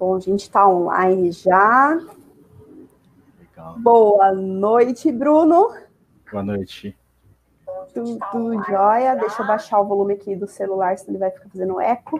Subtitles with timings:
[0.00, 2.00] Bom, a gente está online já.
[3.38, 3.74] Legal.
[3.76, 5.74] Boa noite, Bruno.
[6.32, 6.96] Boa noite.
[7.92, 9.14] Tudo, tudo jóia.
[9.16, 12.18] Deixa eu baixar o volume aqui do celular, senão ele vai ficar fazendo eco.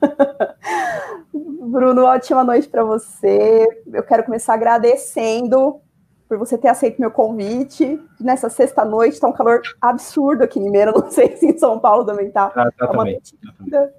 [1.34, 3.66] Bruno, ótima noite para você.
[3.92, 5.80] Eu quero começar agradecendo
[6.28, 8.00] por você ter aceito meu convite.
[8.20, 12.04] Nessa sexta-noite, está um calor absurdo aqui em Limeira, não sei se em São Paulo
[12.04, 12.52] também está.
[12.54, 13.94] Ah, tá, tá uma noite linda.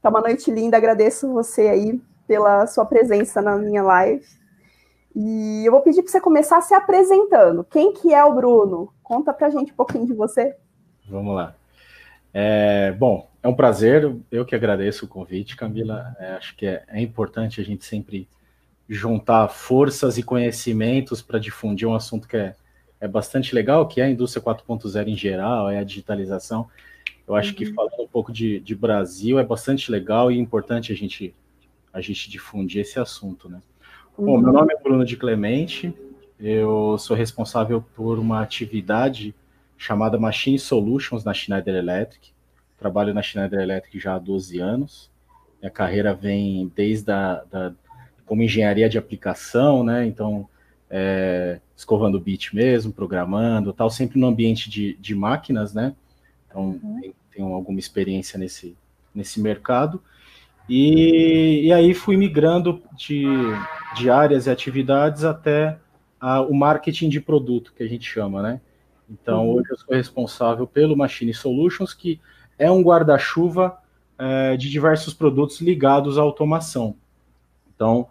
[0.00, 4.24] Tá uma noite linda, agradeço você aí pela sua presença na minha live.
[5.14, 7.64] E eu vou pedir para você começar se apresentando.
[7.64, 8.92] Quem que é o Bruno?
[9.02, 10.56] Conta para a gente um pouquinho de você.
[11.08, 11.54] Vamos lá.
[12.32, 16.16] É, bom, é um prazer, eu que agradeço o convite, Camila.
[16.18, 18.28] É, acho que é, é importante a gente sempre
[18.88, 22.54] juntar forças e conhecimentos para difundir um assunto que é,
[23.00, 26.68] é bastante legal, que é a indústria 4.0 em geral, é a digitalização.
[27.26, 27.56] Eu acho uhum.
[27.56, 31.34] que falando um pouco de, de, Brasil é bastante legal e importante a gente,
[31.94, 33.62] a gente difundir esse assunto, né?
[34.18, 34.26] Uhum.
[34.26, 35.94] Bom, meu nome é Bruno de Clemente,
[36.38, 39.34] eu sou responsável por uma atividade
[39.78, 42.32] chamada Machine Solutions na Schneider Electric.
[42.78, 45.10] Trabalho na Schneider Electric já há 12 anos.
[45.60, 47.72] Minha carreira vem desde a da,
[48.26, 50.06] como engenharia de aplicação, né?
[50.06, 50.48] Então,
[50.90, 55.94] é, escovando bit mesmo, programando, tal, sempre no ambiente de, de máquinas, né?
[56.48, 57.12] Então, uhum.
[57.32, 58.76] tenho alguma experiência nesse,
[59.14, 60.02] nesse mercado.
[60.68, 63.24] E, e aí fui migrando de,
[63.96, 65.78] de áreas e atividades até
[66.20, 68.60] a, o marketing de produto, que a gente chama, né?
[69.08, 69.54] Então, uhum.
[69.56, 72.18] hoje eu sou responsável pelo Machine Solutions, que
[72.58, 73.76] é um guarda-chuva
[74.18, 76.96] é, de diversos produtos ligados à automação.
[77.74, 78.08] Então,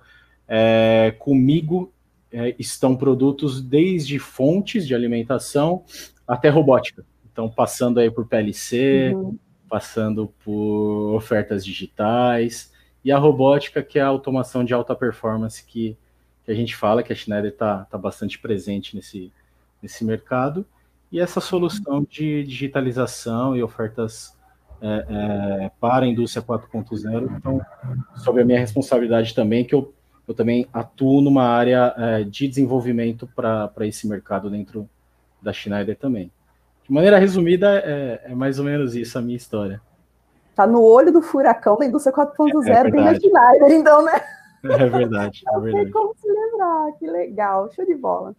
[0.47, 1.91] é, comigo
[2.31, 5.83] é, estão produtos desde fontes de alimentação
[6.27, 7.05] até robótica.
[7.31, 9.37] Então, passando aí por PLC, uhum.
[9.73, 12.71] Passando por ofertas digitais,
[13.03, 15.97] e a robótica, que é a automação de alta performance que,
[16.45, 19.31] que a gente fala, que a Schneider está tá bastante presente nesse,
[19.81, 20.63] nesse mercado,
[21.11, 24.37] e essa solução de digitalização e ofertas
[24.79, 27.35] é, é, para a indústria 4.0.
[27.35, 27.59] Então,
[28.17, 29.91] sobre a minha responsabilidade também, que eu,
[30.27, 34.87] eu também atuo numa área é, de desenvolvimento para esse mercado dentro
[35.41, 36.31] da Schneider também.
[36.93, 39.81] De maneira resumida, é, é, mais ou menos isso a minha história.
[40.55, 44.21] Tá no olho do furacão da indústria 4.0 é, bem na Schneider, então, né?
[44.63, 45.75] É verdade, é verdade.
[45.75, 48.35] Não sei como se lembrar, que legal, show de bola.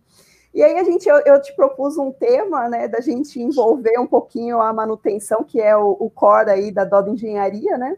[0.54, 4.06] E aí a gente, eu, eu, te propus um tema, né, da gente envolver um
[4.06, 7.96] pouquinho a manutenção, que é o, o core aí da Doda Engenharia, né?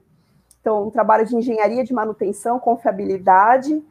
[0.62, 3.84] Então, um trabalho de engenharia de manutenção, confiabilidade,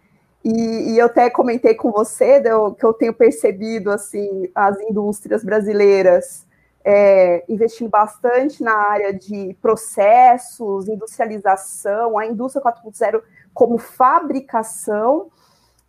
[0.44, 5.44] e, e eu até comentei com você eu, que eu tenho percebido, assim, as indústrias
[5.44, 6.45] brasileiras
[6.88, 13.24] é, investindo bastante na área de processos, industrialização, a indústria 4.0
[13.54, 15.32] como fabricação,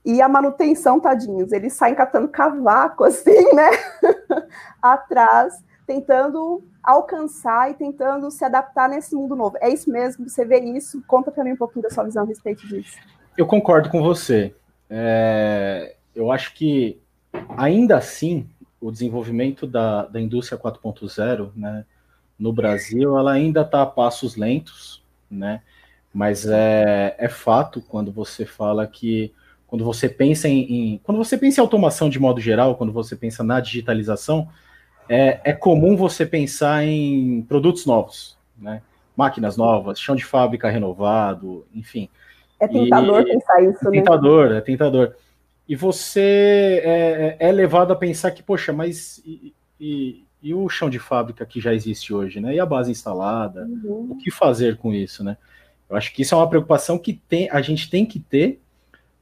[0.06, 3.70] e a manutenção, tadinhos, eles saem catando cavaco, assim, né?
[4.80, 9.58] Atrás, tentando alcançar e tentando se adaptar nesse mundo novo.
[9.60, 10.28] É isso mesmo?
[10.28, 11.02] Você vê isso?
[11.08, 12.96] Conta para mim um pouquinho da sua visão a respeito disso.
[13.36, 14.54] Eu concordo com você.
[14.88, 17.00] É, eu acho que,
[17.56, 18.48] ainda assim,
[18.80, 21.84] o desenvolvimento da, da indústria 4.0, né,
[22.38, 25.62] no Brasil, ela ainda está a passos lentos, né?
[26.12, 29.32] Mas é, é fato quando você fala que
[29.66, 30.60] quando você pensa em,
[30.94, 34.48] em, quando você pensa em automação de modo geral, quando você pensa na digitalização,
[35.08, 38.82] é, é comum você pensar em produtos novos, né?
[39.16, 42.08] Máquinas novas, chão de fábrica renovado, enfim.
[42.60, 43.98] É tentador e, pensar isso, é né?
[43.98, 45.14] Tentador, é tentador.
[45.68, 50.68] E você é, é, é levado a pensar que, poxa, mas e, e, e, o
[50.68, 52.54] chão de fábrica que já existe hoje, né?
[52.54, 53.64] E a base instalada?
[53.64, 54.12] Uhum.
[54.12, 55.36] O que fazer com isso, né?
[55.88, 58.60] Eu acho que isso é uma preocupação que tem, a gente tem que ter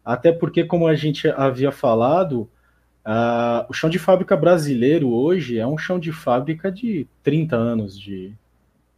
[0.04, 2.42] até porque, como a gente havia falado,
[3.06, 7.98] uh, o chão de fábrica brasileiro hoje é um chão de fábrica de 30 anos
[7.98, 8.34] de,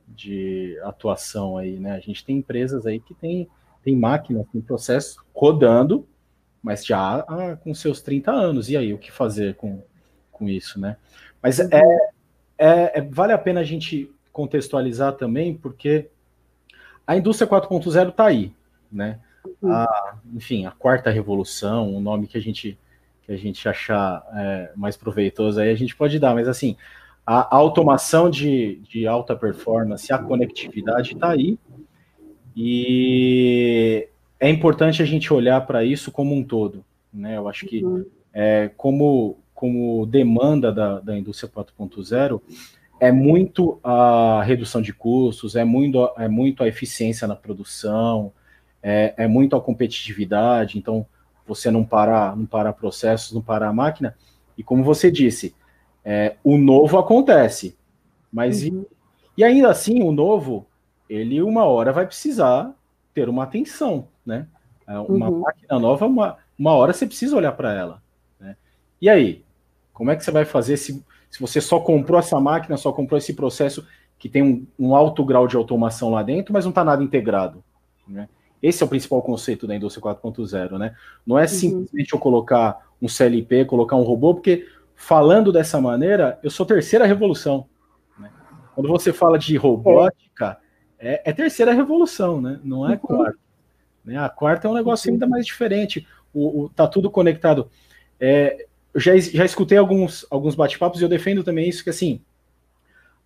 [0.09, 1.93] de atuação aí, né?
[1.93, 3.49] A gente tem empresas aí que tem,
[3.85, 6.05] tem máquinas, tem processo rodando,
[6.67, 8.69] mas já ah, com seus 30 anos.
[8.69, 9.81] E aí, o que fazer com,
[10.33, 10.97] com isso, né?
[11.41, 11.81] Mas é,
[12.59, 16.09] é, é vale a pena a gente contextualizar também, porque
[17.07, 18.53] a indústria 4.0 está aí,
[18.91, 19.21] né?
[19.63, 22.77] a, enfim, a quarta revolução, o nome que a gente
[23.23, 26.77] que a gente achar é, mais proveitoso aí a gente pode dar, mas assim,
[27.25, 31.59] a, automação de, de alta performance, a conectividade está aí,
[32.57, 37.37] e é importante a gente olhar para isso como um todo, né?
[37.37, 38.05] Eu acho que uhum.
[38.33, 42.41] é, como, como demanda da, da indústria 4.0
[42.99, 48.33] é muito a redução de custos, é muito, é muito a eficiência na produção,
[48.83, 51.07] é, é muito a competitividade, então
[51.47, 54.17] você não para, não para processos, não para a máquina.
[54.57, 55.55] E como você disse,
[56.05, 57.77] é, o novo acontece,
[58.33, 58.85] mas uhum.
[59.37, 60.67] e, e, ainda assim o novo,
[61.09, 62.75] ele uma hora vai precisar
[63.15, 64.47] ter uma atenção, né?
[64.87, 65.41] É, uma uhum.
[65.41, 68.03] máquina nova, uma, uma hora você precisa olhar para ela.
[68.39, 68.57] Né?
[69.01, 69.45] E aí,
[69.93, 73.19] como é que você vai fazer se, se você só comprou essa máquina, só comprou
[73.19, 73.87] esse processo
[74.19, 77.63] que tem um, um alto grau de automação lá dentro, mas não está nada integrado?
[78.07, 78.29] Né?
[78.63, 80.95] Esse é o principal conceito da indústria 4.0, né?
[81.27, 81.49] Não é uhum.
[81.49, 87.05] simplesmente eu colocar um CLP, colocar um robô, porque falando dessa maneira, eu sou terceira
[87.05, 87.67] revolução.
[88.19, 88.31] Né?
[88.75, 90.59] Quando você fala de robótica,
[90.99, 92.59] é, é terceira revolução, né?
[92.65, 92.99] Não é uhum.
[92.99, 93.46] quarta.
[94.07, 94.17] Né?
[94.17, 96.07] A quarta é um negócio ainda mais diferente.
[96.33, 97.69] O, o tá tudo conectado.
[98.21, 102.21] É, eu já, já escutei alguns, alguns bate-papos e eu defendo também isso, que assim,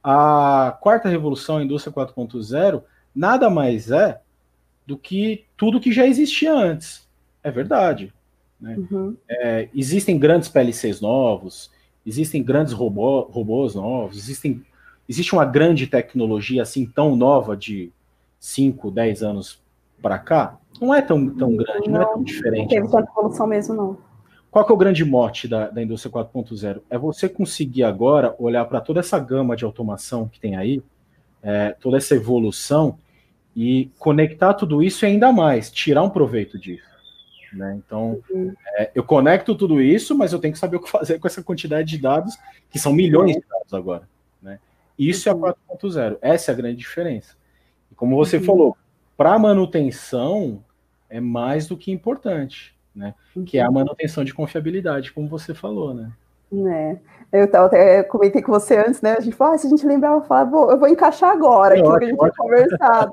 [0.02, 2.82] a quarta revolução, a indústria 4.0,
[3.14, 4.20] nada mais é
[4.86, 7.06] do que tudo que já existia antes.
[7.42, 8.12] É verdade.
[8.60, 8.76] Né?
[8.76, 9.16] Uhum.
[9.28, 11.70] É, existem grandes PLCs novos,
[12.04, 14.64] existem grandes robô, robôs novos, existem,
[15.08, 17.92] existe uma grande tecnologia assim tão nova de
[18.38, 19.62] 5, 10 anos
[20.02, 20.58] para cá?
[20.80, 22.62] Não é tão, tão grande, não, não é tão diferente.
[22.62, 23.98] Não teve tanta evolução mesmo, não.
[24.50, 26.80] Qual que é o grande mote da, da indústria 4.0?
[26.90, 30.82] É você conseguir agora olhar para toda essa gama de automação que tem aí,
[31.42, 32.98] é, toda essa evolução,
[33.54, 36.88] e conectar tudo isso e ainda mais, tirar um proveito disso.
[37.52, 37.80] Né?
[37.84, 38.52] Então, uhum.
[38.76, 41.42] é, eu conecto tudo isso, mas eu tenho que saber o que fazer com essa
[41.42, 42.38] quantidade de dados,
[42.70, 44.08] que são milhões de dados agora.
[44.40, 44.58] Né?
[44.98, 45.46] Isso uhum.
[45.46, 47.36] é a 4.0, essa é a grande diferença.
[47.90, 48.44] E como você uhum.
[48.44, 48.76] falou,
[49.16, 50.62] para manutenção
[51.10, 53.14] é mais do que importante, né?
[53.44, 56.10] Que é a manutenção de confiabilidade, como você falou, né?
[56.52, 56.96] É.
[57.32, 59.14] Eu até comentei com você antes, né?
[59.16, 61.94] A gente falou, ah, se a gente lembrar, eu eu vou encaixar agora é aquilo
[61.94, 63.12] ótimo, que a gente tinha conversado.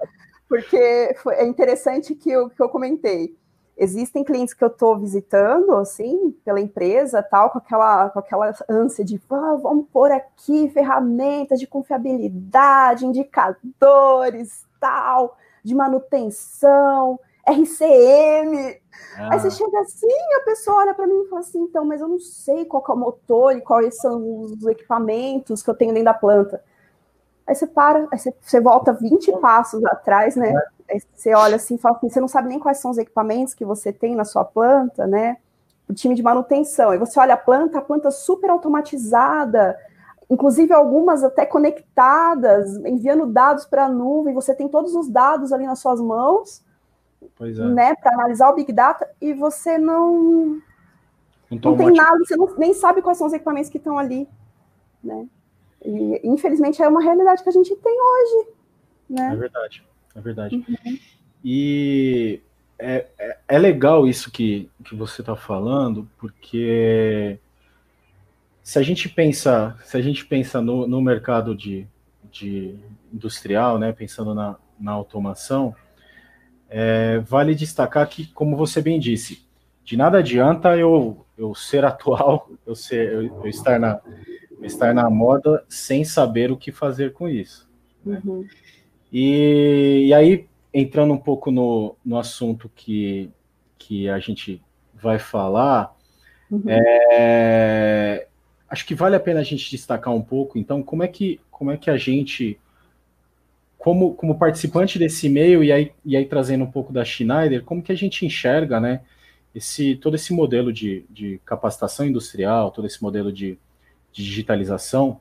[0.50, 3.36] Porque foi, é interessante que eu, que eu comentei.
[3.78, 9.06] Existem clientes que eu estou visitando, assim, pela empresa, tal, com aquela, com aquela ânsia
[9.06, 18.78] de ah, vamos pôr aqui ferramentas de confiabilidade, indicadores, tal, de manutenção, RCM.
[19.18, 19.30] Ah.
[19.32, 22.08] Aí você chega assim, a pessoa olha para mim e fala assim, então, mas eu
[22.08, 26.06] não sei qual é o motor e quais são os equipamentos que eu tenho dentro
[26.06, 26.62] da planta.
[27.46, 30.54] Aí você para, aí você, você volta 20 passos atrás, né?
[30.90, 33.54] Aí você olha assim e fala assim, você não sabe nem quais são os equipamentos
[33.54, 35.38] que você tem na sua planta, né?
[35.88, 36.90] O time de manutenção.
[36.90, 39.78] Aí você olha a planta, a planta super automatizada,
[40.30, 45.66] inclusive algumas até conectadas, enviando dados para a nuvem, você tem todos os dados ali
[45.66, 46.62] nas suas mãos,
[47.40, 47.66] é.
[47.66, 50.62] né, para analisar o Big Data, e você não,
[51.50, 54.28] não, não tem nada, você não, nem sabe quais são os equipamentos que estão ali,
[55.04, 55.28] né?
[55.84, 58.50] E, infelizmente, é uma realidade que a gente tem hoje.
[59.10, 59.34] Né?
[59.34, 59.84] É verdade,
[60.16, 60.56] é verdade.
[60.56, 61.00] Uhum.
[61.44, 62.42] E
[62.80, 67.40] é, é, é, legal isso que, que você está falando, porque
[68.62, 71.88] se a gente pensa, se a gente pensa no, no mercado de,
[72.32, 72.78] de
[73.14, 75.74] industrial, né, pensando na, na automação,
[76.70, 79.46] é, vale destacar que, como você bem disse,
[79.84, 84.02] de nada adianta eu, eu ser atual, eu, ser, eu, eu estar na,
[84.62, 87.70] estar na moda sem saber o que fazer com isso.
[88.06, 88.22] Né?
[88.26, 88.46] Uhum.
[89.12, 93.30] E, e, aí, entrando um pouco no, no assunto que,
[93.78, 94.62] que a gente
[94.94, 95.96] vai falar,
[96.52, 96.64] uhum.
[96.68, 98.28] é,
[98.70, 101.72] acho que vale a pena a gente destacar um pouco, então, como é que, como
[101.72, 102.60] é que a gente,
[103.78, 107.82] como, como participante desse meio, e aí, e aí trazendo um pouco da Schneider, como
[107.82, 109.02] que a gente enxerga, né,
[109.54, 113.58] esse, todo esse modelo de, de capacitação industrial, todo esse modelo de
[114.18, 115.20] de digitalização,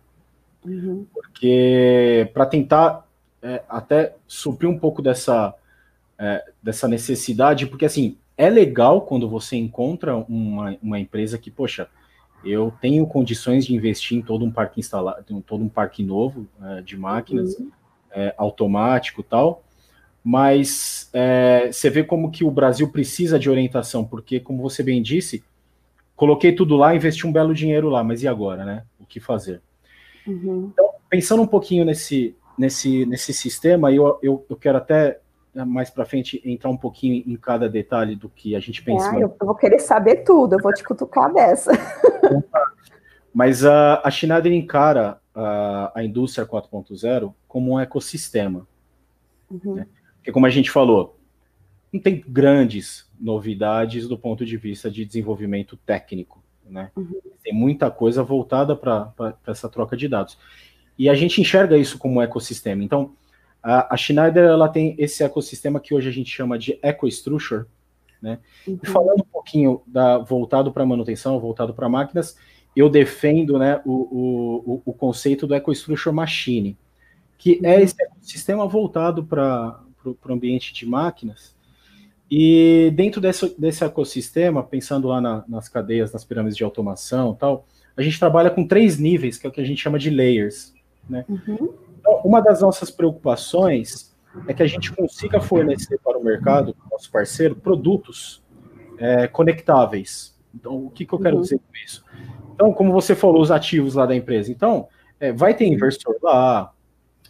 [0.64, 1.06] uhum.
[1.12, 3.06] porque para tentar
[3.42, 5.54] é, até suprir um pouco dessa,
[6.18, 11.88] é, dessa necessidade, porque assim, é legal quando você encontra uma, uma empresa que, poxa,
[12.42, 16.80] eu tenho condições de investir em todo um parque instalado, todo um parque novo é,
[16.80, 17.70] de máquinas, uhum.
[18.18, 19.62] É, automático tal,
[20.24, 25.02] mas é, você vê como que o Brasil precisa de orientação, porque, como você bem
[25.02, 25.44] disse,
[26.16, 28.84] coloquei tudo lá, investi um belo dinheiro lá, mas e agora, né?
[28.98, 29.60] O que fazer?
[30.26, 30.70] Uhum.
[30.72, 35.20] Então, pensando um pouquinho nesse, nesse, nesse sistema, eu, eu, eu quero até
[35.54, 39.10] mais para frente entrar um pouquinho em cada detalhe do que a gente pensa.
[39.10, 41.70] Ah, eu vou querer saber tudo, eu vou te cutucar dessa.
[43.32, 48.66] Mas a, a Schneider encara a, a indústria 4.0 como um ecossistema.
[49.50, 49.74] Uhum.
[49.74, 49.86] Né?
[50.16, 51.20] Porque, como a gente falou,
[51.92, 56.42] não tem grandes novidades do ponto de vista de desenvolvimento técnico.
[56.68, 56.90] Né?
[56.96, 57.20] Uhum.
[57.44, 59.12] Tem muita coisa voltada para
[59.46, 60.38] essa troca de dados.
[60.98, 62.82] E a gente enxerga isso como um ecossistema.
[62.82, 63.12] Então,
[63.62, 67.66] A, a Schneider ela tem esse ecossistema que hoje a gente chama de EcoStructure,
[68.22, 68.38] né?
[68.66, 68.78] Uhum.
[68.82, 72.36] E falando um pouquinho da, voltado para manutenção, voltado para máquinas,
[72.76, 76.76] eu defendo né, o, o, o conceito do EcoStructure Machine,
[77.38, 77.82] que é uhum.
[77.82, 81.56] esse ecossistema voltado para o ambiente de máquinas.
[82.30, 87.66] E dentro desse, desse ecossistema, pensando lá na, nas cadeias, nas pirâmides de automação tal,
[87.96, 90.74] a gente trabalha com três níveis, que é o que a gente chama de layers.
[91.08, 91.24] Né?
[91.28, 91.74] Uhum.
[91.98, 94.14] Então, uma das nossas preocupações
[94.46, 98.42] é que a gente consiga fornecer para o mercado, nosso parceiro, produtos
[98.98, 100.36] é, conectáveis.
[100.54, 101.42] Então, o que, que eu quero uhum.
[101.42, 102.04] dizer com isso?
[102.56, 104.50] Então, como você falou, os ativos lá da empresa.
[104.50, 104.88] Então,
[105.20, 106.72] é, vai ter inversor lá,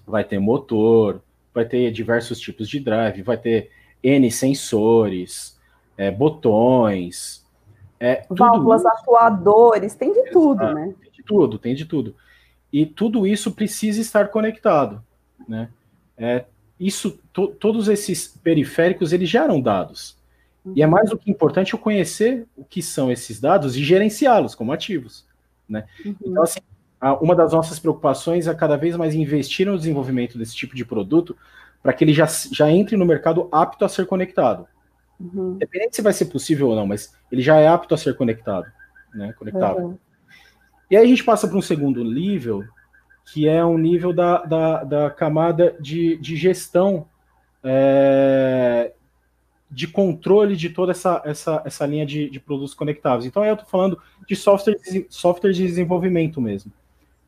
[0.06, 1.20] vai ter motor,
[1.52, 5.60] vai ter diversos tipos de drive, vai ter N sensores,
[5.98, 7.44] é, botões,
[7.98, 10.94] é, válvulas, isso, atuadores, tem de tudo, né?
[11.02, 12.14] Tem de tudo, tem de tudo.
[12.72, 15.02] E tudo isso precisa estar conectado,
[15.48, 15.70] né?
[16.16, 16.44] É,
[16.78, 20.16] isso, to, todos esses periféricos, eles geram dados.
[20.74, 24.54] E é mais do que importante eu conhecer o que são esses dados e gerenciá-los
[24.54, 25.26] como ativos,
[25.68, 25.84] né?
[26.04, 26.16] Uhum.
[26.24, 26.60] Então, assim,
[27.20, 31.36] uma das nossas preocupações é cada vez mais investir no desenvolvimento desse tipo de produto
[31.82, 34.66] para que ele já, já entre no mercado apto a ser conectado.
[35.20, 35.52] Uhum.
[35.54, 38.66] Independente se vai ser possível ou não, mas ele já é apto a ser conectado,
[39.14, 39.32] né?
[39.38, 39.84] Conectável.
[39.84, 39.98] Uhum.
[40.90, 42.64] E aí a gente passa para um segundo nível,
[43.32, 47.06] que é um nível da, da, da camada de, de gestão
[47.62, 48.92] é,
[49.70, 53.26] de controle de toda essa, essa, essa linha de, de produtos conectáveis.
[53.26, 54.76] Então, aí eu estou falando de software,
[55.08, 56.72] software de desenvolvimento mesmo.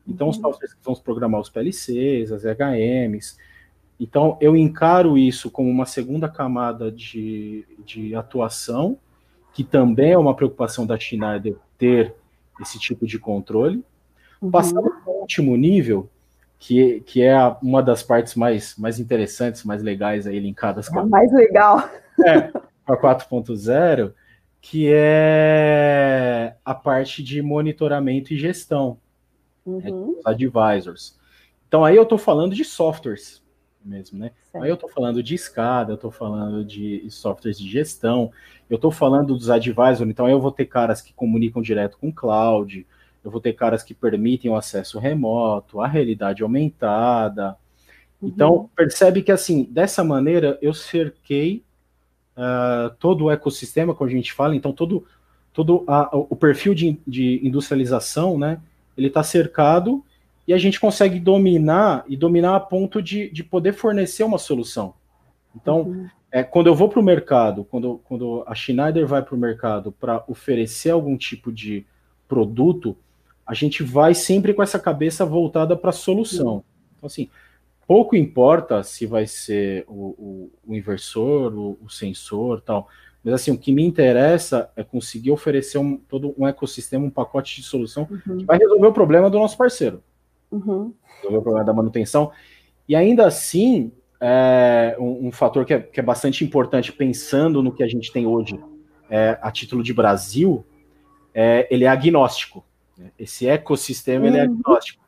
[0.07, 0.31] Então, uhum.
[0.31, 3.37] os softwares que vão programar os PLCs, as HMs.
[3.99, 8.97] Então, eu encaro isso como uma segunda camada de, de atuação,
[9.53, 12.15] que também é uma preocupação da Schneider ter
[12.61, 13.83] esse tipo de controle.
[14.41, 14.49] Uhum.
[14.49, 16.09] Passando para o último nível,
[16.59, 21.05] que, que é uma das partes mais, mais interessantes, mais legais aí linkadas com a,
[21.05, 21.89] mais legal.
[22.19, 22.51] É,
[22.85, 24.13] a 4.0,
[24.59, 28.97] que é a parte de monitoramento e gestão
[29.65, 30.15] uhum.
[30.17, 31.17] né, advisors.
[31.65, 33.41] Então aí eu estou falando de softwares
[33.85, 34.31] mesmo, né?
[34.51, 34.61] Certo.
[34.61, 38.33] Aí eu estou falando de escada, eu estou falando de softwares de gestão,
[38.69, 42.13] eu estou falando dos advisors, então eu vou ter caras que comunicam direto com o
[42.13, 42.85] cloud,
[43.29, 47.55] eu vou ter caras que permitem o acesso remoto, a realidade aumentada.
[48.19, 48.27] Uhum.
[48.27, 51.63] Então, percebe que, assim, dessa maneira, eu cerquei
[52.35, 55.05] uh, todo o ecossistema, como a gente fala, então, todo,
[55.53, 58.59] todo a, o perfil de, de industrialização, né,
[58.97, 60.03] ele está cercado
[60.47, 64.95] e a gente consegue dominar, e dominar a ponto de, de poder fornecer uma solução.
[65.55, 66.09] Então, uhum.
[66.31, 69.91] é, quando eu vou para o mercado, quando, quando a Schneider vai para o mercado
[69.91, 71.85] para oferecer algum tipo de
[72.27, 72.95] produto,
[73.49, 76.63] a gente vai sempre com essa cabeça voltada para a solução.
[76.95, 77.27] Então, assim,
[77.87, 82.87] pouco importa se vai ser o, o, o inversor, o, o, sensor tal,
[83.23, 87.55] mas assim, o que me interessa é conseguir oferecer um, todo um ecossistema, um pacote
[87.55, 88.37] de solução uhum.
[88.37, 90.03] que vai resolver o problema do nosso parceiro.
[90.51, 90.93] Uhum.
[91.15, 92.31] Resolver o problema da manutenção.
[92.87, 93.91] E ainda assim,
[94.21, 98.11] é, um, um, fator que é, que é, bastante importante, pensando no que a gente
[98.11, 98.59] tem hoje
[99.09, 100.63] é, a título de Brasil,
[101.33, 102.63] é, ele é agnóstico.
[102.99, 103.11] Né?
[103.17, 104.27] Esse ecossistema uhum.
[104.27, 104.59] ele é uhum.
[104.59, 105.01] agnóstico.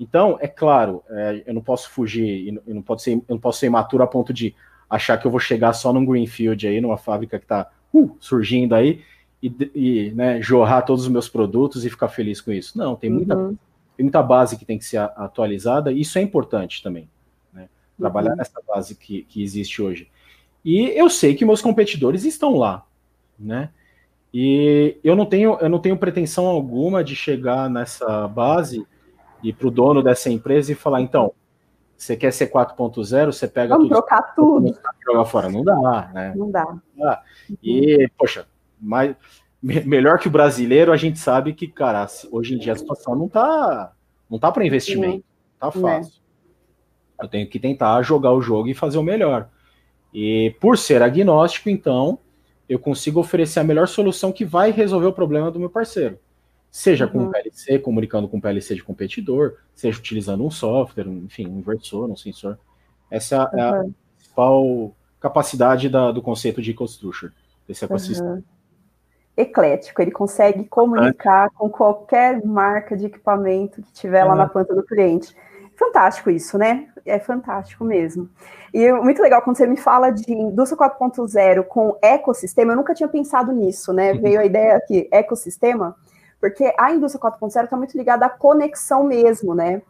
[0.00, 3.60] Então, é claro, é, eu não posso fugir, eu não, posso ser, eu não posso
[3.60, 4.54] ser imaturo a ponto de
[4.88, 8.74] achar que eu vou chegar só num greenfield aí, numa fábrica que está uh, surgindo
[8.74, 9.02] aí,
[9.42, 12.76] e, e né, jorrar todos os meus produtos e ficar feliz com isso.
[12.76, 13.56] Não, tem muita, uhum.
[13.96, 17.08] tem muita base que tem que ser atualizada, e isso é importante também.
[17.52, 17.68] Né?
[17.98, 18.36] Trabalhar uhum.
[18.36, 20.10] nessa base que, que existe hoje.
[20.62, 22.84] E eu sei que meus competidores estão lá,
[23.38, 23.70] né?
[24.38, 28.86] E eu não tenho, eu não tenho pretensão alguma de chegar nessa base
[29.42, 31.32] e para o dono dessa empresa e falar, então,
[31.96, 34.78] você quer ser 4.0, você pega Vamos tudo, trocar tudo.
[35.06, 35.48] Jogar fora.
[35.48, 36.34] Não dá, né?
[36.36, 36.66] Não dá.
[36.66, 37.22] Não dá.
[37.62, 38.46] E, poxa,
[38.78, 39.16] mais,
[39.62, 43.30] melhor que o brasileiro, a gente sabe que, cara, hoje em dia a situação não
[43.30, 43.90] tá,
[44.28, 45.24] não tá para investimento.
[45.58, 45.80] Tá né.
[45.80, 46.20] fácil.
[47.22, 49.48] Eu tenho que tentar jogar o jogo e fazer o melhor.
[50.12, 52.18] E por ser agnóstico, então,
[52.68, 56.18] eu consigo oferecer a melhor solução que vai resolver o problema do meu parceiro.
[56.70, 57.12] Seja uhum.
[57.12, 62.10] com um PLC, comunicando com PLC de competidor, seja utilizando um software, enfim, um inversor,
[62.10, 62.58] um sensor.
[63.10, 63.58] Essa uhum.
[63.58, 63.84] é a
[64.16, 67.32] principal capacidade da, do conceito de EcoStructure,
[67.66, 68.34] desse ecossistema.
[68.34, 68.42] Uhum.
[69.36, 74.82] Eclético, ele consegue comunicar com qualquer marca de equipamento que tiver lá na planta do
[74.82, 75.36] cliente.
[75.76, 76.88] Fantástico isso, né?
[77.06, 78.28] É fantástico mesmo.
[78.74, 83.08] E muito legal quando você me fala de indústria 4.0 com ecossistema, eu nunca tinha
[83.08, 84.12] pensado nisso, né?
[84.12, 84.20] Uhum.
[84.20, 85.96] Veio a ideia aqui, ecossistema,
[86.40, 89.80] porque a indústria 4.0 está muito ligada à conexão mesmo, né?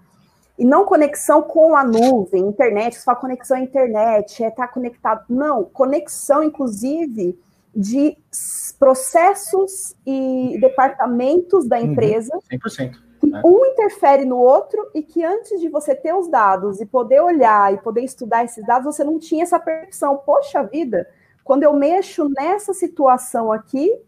[0.58, 4.72] E não conexão com a nuvem, internet, você fala conexão à internet, é estar tá
[4.72, 5.24] conectado.
[5.28, 7.38] Não, conexão, inclusive,
[7.74, 8.16] de
[8.78, 11.92] processos e departamentos da uhum.
[11.92, 12.34] empresa.
[12.34, 13.05] Uhum, 100%.
[13.26, 13.42] Né?
[13.44, 17.74] Um interfere no outro e que antes de você ter os dados e poder olhar
[17.74, 20.16] e poder estudar esses dados, você não tinha essa percepção.
[20.18, 21.08] Poxa vida,
[21.44, 24.00] quando eu mexo nessa situação aqui,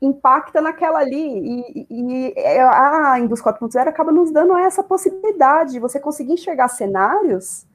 [0.00, 1.16] impacta naquela ali.
[1.16, 6.68] E, e, e a Indústria 4.0 acaba nos dando essa possibilidade de você conseguir enxergar
[6.68, 7.66] cenários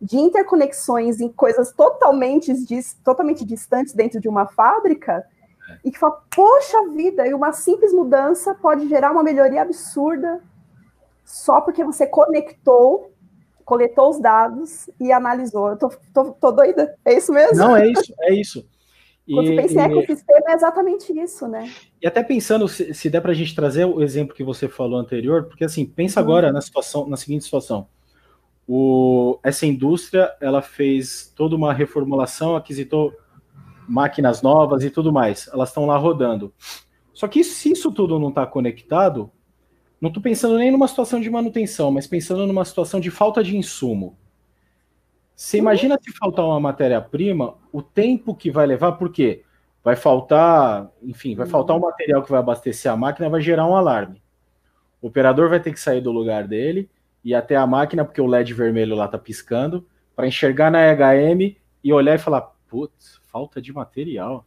[0.00, 2.52] de interconexões em coisas totalmente,
[3.02, 5.24] totalmente distantes dentro de uma fábrica
[5.86, 10.42] e que fala, poxa vida, e uma simples mudança pode gerar uma melhoria absurda
[11.24, 13.12] só porque você conectou,
[13.64, 15.68] coletou os dados e analisou.
[15.68, 17.56] Eu tô, tô, tô doida, é isso mesmo?
[17.56, 18.68] Não, é isso, é isso.
[19.32, 21.70] Quando e, você pensa em ecossistema, é exatamente isso, né?
[22.02, 24.98] E até pensando, se, se der para a gente trazer o exemplo que você falou
[24.98, 26.26] anterior, porque assim, pensa uhum.
[26.26, 27.86] agora na situação, na seguinte situação.
[28.66, 33.12] O, essa indústria, ela fez toda uma reformulação, aquisitou
[33.88, 35.48] máquinas novas e tudo mais.
[35.52, 36.52] Elas estão lá rodando.
[37.12, 39.30] Só que se isso tudo não está conectado,
[40.00, 43.56] não estou pensando nem numa situação de manutenção, mas pensando numa situação de falta de
[43.56, 44.16] insumo.
[45.34, 49.42] Você imagina se faltar uma matéria-prima, o tempo que vai levar, porque
[49.84, 53.76] vai faltar, enfim, vai faltar um material que vai abastecer a máquina, vai gerar um
[53.76, 54.22] alarme.
[55.00, 56.90] O operador vai ter que sair do lugar dele
[57.24, 61.56] e até a máquina, porque o LED vermelho lá está piscando, para enxergar na EHM
[61.84, 64.46] e olhar e falar: putz, falta de material.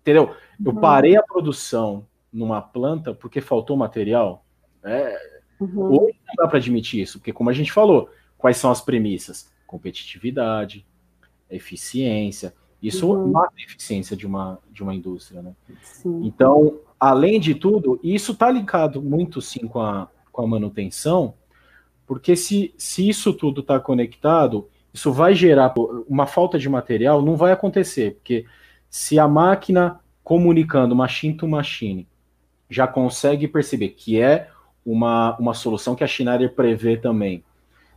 [0.00, 0.34] Entendeu?
[0.64, 0.80] Eu uhum.
[0.80, 4.46] parei a produção numa planta porque faltou material.
[4.82, 5.14] É,
[5.60, 6.06] uhum.
[6.06, 8.08] Hoje não dá para admitir isso, porque como a gente falou,
[8.38, 9.52] quais são as premissas?
[9.66, 10.86] Competitividade,
[11.50, 12.54] eficiência.
[12.82, 13.30] Isso uhum.
[13.30, 15.54] mata a eficiência de uma, de uma indústria, né?
[15.82, 16.24] Sim.
[16.24, 21.34] Então, além de tudo, isso está ligado muito sim com a, com a manutenção,
[22.06, 25.74] porque se, se isso tudo está conectado, isso vai gerar
[26.08, 28.46] uma falta de material, não vai acontecer, porque
[28.88, 32.06] se a máquina comunicando machine to machine
[32.68, 34.50] já consegue perceber que é
[34.84, 37.42] uma, uma solução que a Schneider prevê também,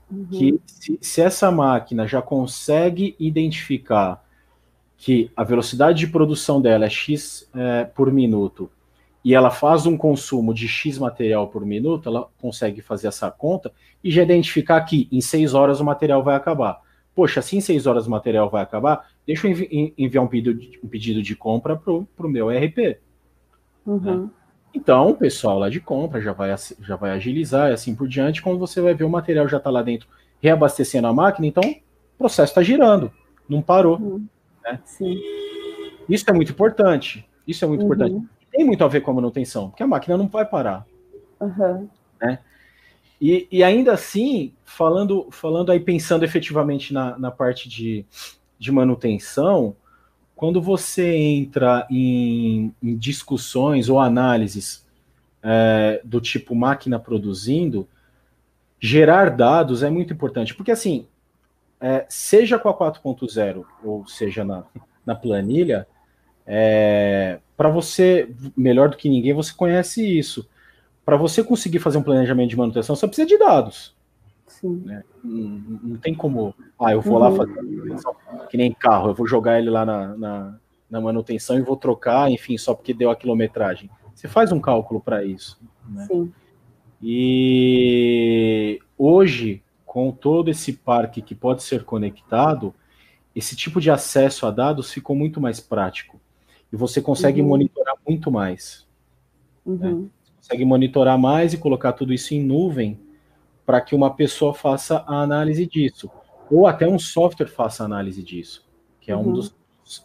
[0.09, 0.25] uhum.
[0.25, 4.23] que se, se essa máquina já consegue identificar
[4.97, 8.69] que a velocidade de produção dela é X é, por minuto
[9.23, 13.71] e ela faz um consumo de X material por minuto, ela consegue fazer essa conta
[14.03, 16.81] e já identificar que em seis horas o material vai acabar.
[17.13, 20.53] Poxa, assim em seis horas o material vai acabar, deixa eu envi enviar um pedido
[20.53, 22.97] de, um pedido de compra para o meu RP.
[23.85, 23.99] Uhum.
[23.99, 24.29] Né?
[24.73, 28.41] Então, o pessoal lá de compra já vai, já vai agilizar e assim por diante.
[28.41, 30.07] Quando você vai ver o material já está lá dentro
[30.41, 33.11] reabastecendo a máquina, então o processo está girando,
[33.47, 33.97] não parou.
[33.97, 34.25] Uhum.
[34.63, 34.79] Né?
[36.09, 37.27] Isso é muito importante.
[37.45, 37.93] Isso é muito uhum.
[37.93, 38.27] importante.
[38.61, 40.85] Tem muito a ver com a manutenção, porque a máquina não vai parar.
[41.39, 41.89] Uhum.
[42.21, 42.37] Né?
[43.19, 48.05] E, e, ainda assim, falando, falando aí, pensando efetivamente na, na parte de,
[48.59, 49.75] de manutenção,
[50.35, 54.85] quando você entra em, em discussões ou análises
[55.41, 57.89] é, do tipo máquina produzindo,
[58.79, 61.07] gerar dados é muito importante, porque assim,
[61.79, 64.65] é, seja com a 4.0 ou seja na,
[65.03, 65.87] na planilha,
[66.53, 70.49] é, para você, melhor do que ninguém, você conhece isso
[71.05, 73.95] para você conseguir fazer um planejamento de manutenção, você precisa de dados.
[74.61, 75.01] Né?
[75.23, 77.19] Não, não, tem como, ah, eu vou uhum.
[77.19, 77.55] lá fazer
[78.49, 80.59] que nem carro, eu vou jogar ele lá na, na,
[80.89, 83.89] na, manutenção e vou trocar, enfim, só porque deu a quilometragem.
[84.13, 85.57] Você faz um cálculo para isso.
[85.87, 86.05] Né?
[86.05, 86.33] Sim.
[87.01, 92.75] E hoje, com todo esse parque que pode ser conectado,
[93.33, 96.20] esse tipo de acesso a dados ficou muito mais prático.
[96.71, 97.47] E você consegue uhum.
[97.47, 98.87] monitorar muito mais.
[99.65, 99.87] Né?
[99.87, 100.01] Uhum.
[100.01, 100.09] Né?
[100.41, 102.99] consegue monitorar mais e colocar tudo isso em nuvem
[103.65, 106.09] para que uma pessoa faça a análise disso,
[106.49, 108.67] ou até um software faça a análise disso,
[108.99, 109.29] que é uhum.
[109.29, 109.55] um dos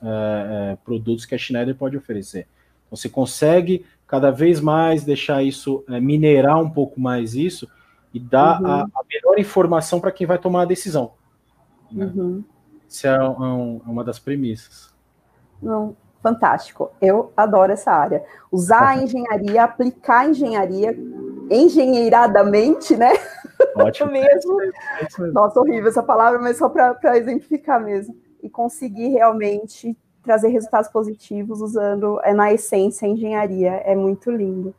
[0.03, 2.47] é, é, produtos que a Schneider pode oferecer.
[2.91, 7.69] Você consegue cada vez mais deixar isso, é, minerar um pouco mais isso
[8.13, 8.67] e dar uhum.
[8.67, 11.15] a, a, melhor informação para quem vai tomar a decisão.
[11.91, 12.13] Né?
[12.15, 12.45] Uhum.
[12.89, 14.95] Isso é, um, é uma das premissas.
[15.61, 16.91] Não, fantástico.
[17.01, 18.25] Eu adoro essa área.
[18.51, 20.97] Usar a engenharia, aplicar a engenharia
[21.49, 23.13] engenheiradamente, né?
[23.77, 24.11] Ótimo.
[24.11, 24.61] mesmo.
[24.61, 28.17] É Nossa, horrível essa palavra, mas só para exemplificar mesmo.
[28.43, 33.71] E conseguir realmente trazer resultados positivos usando, é, na essência, a engenharia.
[33.85, 34.75] É muito lindo.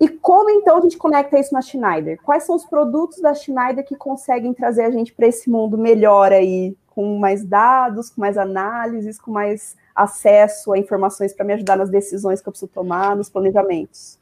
[0.00, 2.18] E como então a gente conecta isso na Schneider?
[2.22, 6.32] Quais são os produtos da Schneider que conseguem trazer a gente para esse mundo melhor
[6.32, 11.76] aí, com mais dados, com mais análises, com mais acesso a informações para me ajudar
[11.76, 14.18] nas decisões que eu preciso tomar, nos planejamentos.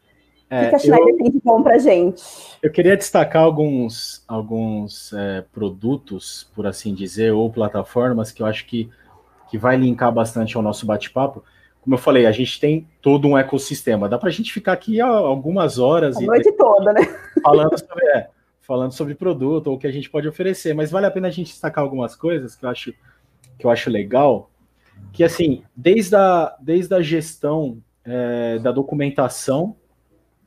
[0.53, 2.23] O que, que a Schneider eu, tem de bom para gente?
[2.63, 8.67] Eu queria destacar alguns, alguns é, produtos, por assim dizer, ou plataformas que eu acho
[8.67, 8.91] que,
[9.51, 11.43] que vai linkar bastante ao nosso bate-papo.
[11.81, 14.11] Como eu falei, a gente tem todo um ecossistema.
[14.11, 16.19] Dá para a gente ficar aqui algumas horas.
[16.19, 17.01] A noite toda, né?
[17.43, 18.29] Falando sobre, é,
[18.61, 20.75] falando sobre produto ou o que a gente pode oferecer.
[20.75, 22.93] Mas vale a pena a gente destacar algumas coisas que eu acho,
[23.59, 24.51] que eu acho legal.
[25.13, 29.77] Que, assim, desde a, desde a gestão é, da documentação,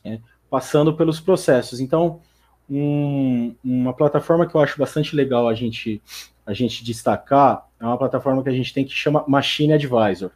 [0.04, 1.80] é, passando pelos processos.
[1.80, 2.22] Então,
[2.70, 6.02] um, uma plataforma que eu acho bastante legal a gente,
[6.46, 10.32] a gente destacar é uma plataforma que a gente tem que chama Machine Advisor.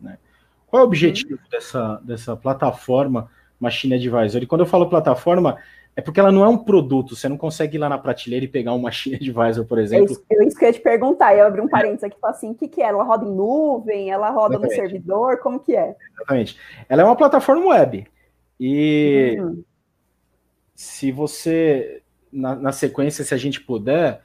[0.00, 0.18] Né?
[0.66, 1.50] Qual é o objetivo uhum.
[1.50, 4.42] dessa, dessa plataforma Machine Advisor?
[4.42, 5.56] E quando eu falo plataforma,
[5.96, 8.48] é porque ela não é um produto, você não consegue ir lá na prateleira e
[8.48, 10.08] pegar um Machine Advisor, por é exemplo.
[10.08, 12.20] É isso, eu isso que eu ia te perguntar, eu abri um parênteses aqui e
[12.20, 12.86] falei assim, o que, que é?
[12.86, 14.76] Ela roda em nuvem, ela roda Exatamente.
[14.76, 15.94] no servidor, como que é?
[16.16, 16.58] Exatamente.
[16.88, 18.06] Ela é uma plataforma web,
[18.58, 19.64] e uhum.
[20.74, 22.02] se você,
[22.32, 24.22] na, na, sequência, se a gente puder,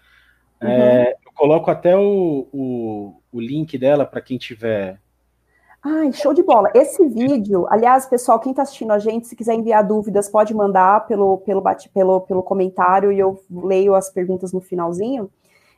[0.61, 0.69] uhum.
[0.69, 4.99] é, eu coloco até o, o, o link dela para quem tiver
[5.81, 6.69] Ai, show de bola.
[6.73, 11.07] Esse vídeo, aliás, pessoal, quem está assistindo a gente, se quiser enviar dúvidas, pode mandar
[11.07, 11.63] pelo, pelo,
[11.93, 15.29] pelo, pelo comentário e eu leio as perguntas no finalzinho.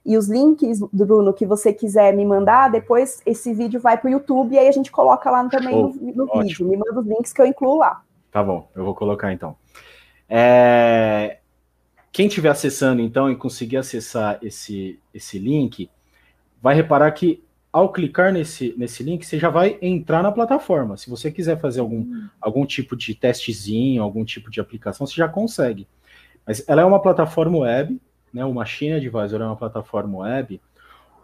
[0.04, 4.12] E os links, Bruno, que você quiser me mandar, depois esse vídeo vai para o
[4.12, 6.68] YouTube e aí a gente coloca lá também no, no vídeo.
[6.68, 8.02] Me manda os links que eu incluo lá.
[8.32, 9.56] Tá bom, eu vou colocar então.
[10.28, 11.38] É...
[12.12, 15.90] Quem estiver acessando então e conseguir acessar esse, esse link,
[16.60, 20.98] vai reparar que ao clicar nesse, nesse link, você já vai entrar na plataforma.
[20.98, 22.28] Se você quiser fazer algum, hum.
[22.40, 25.88] algum tipo de testezinho, algum tipo de aplicação, você já consegue.
[26.46, 28.00] Mas ela é uma plataforma web,
[28.34, 28.44] né?
[28.44, 30.60] O Machine Advisor é uma plataforma web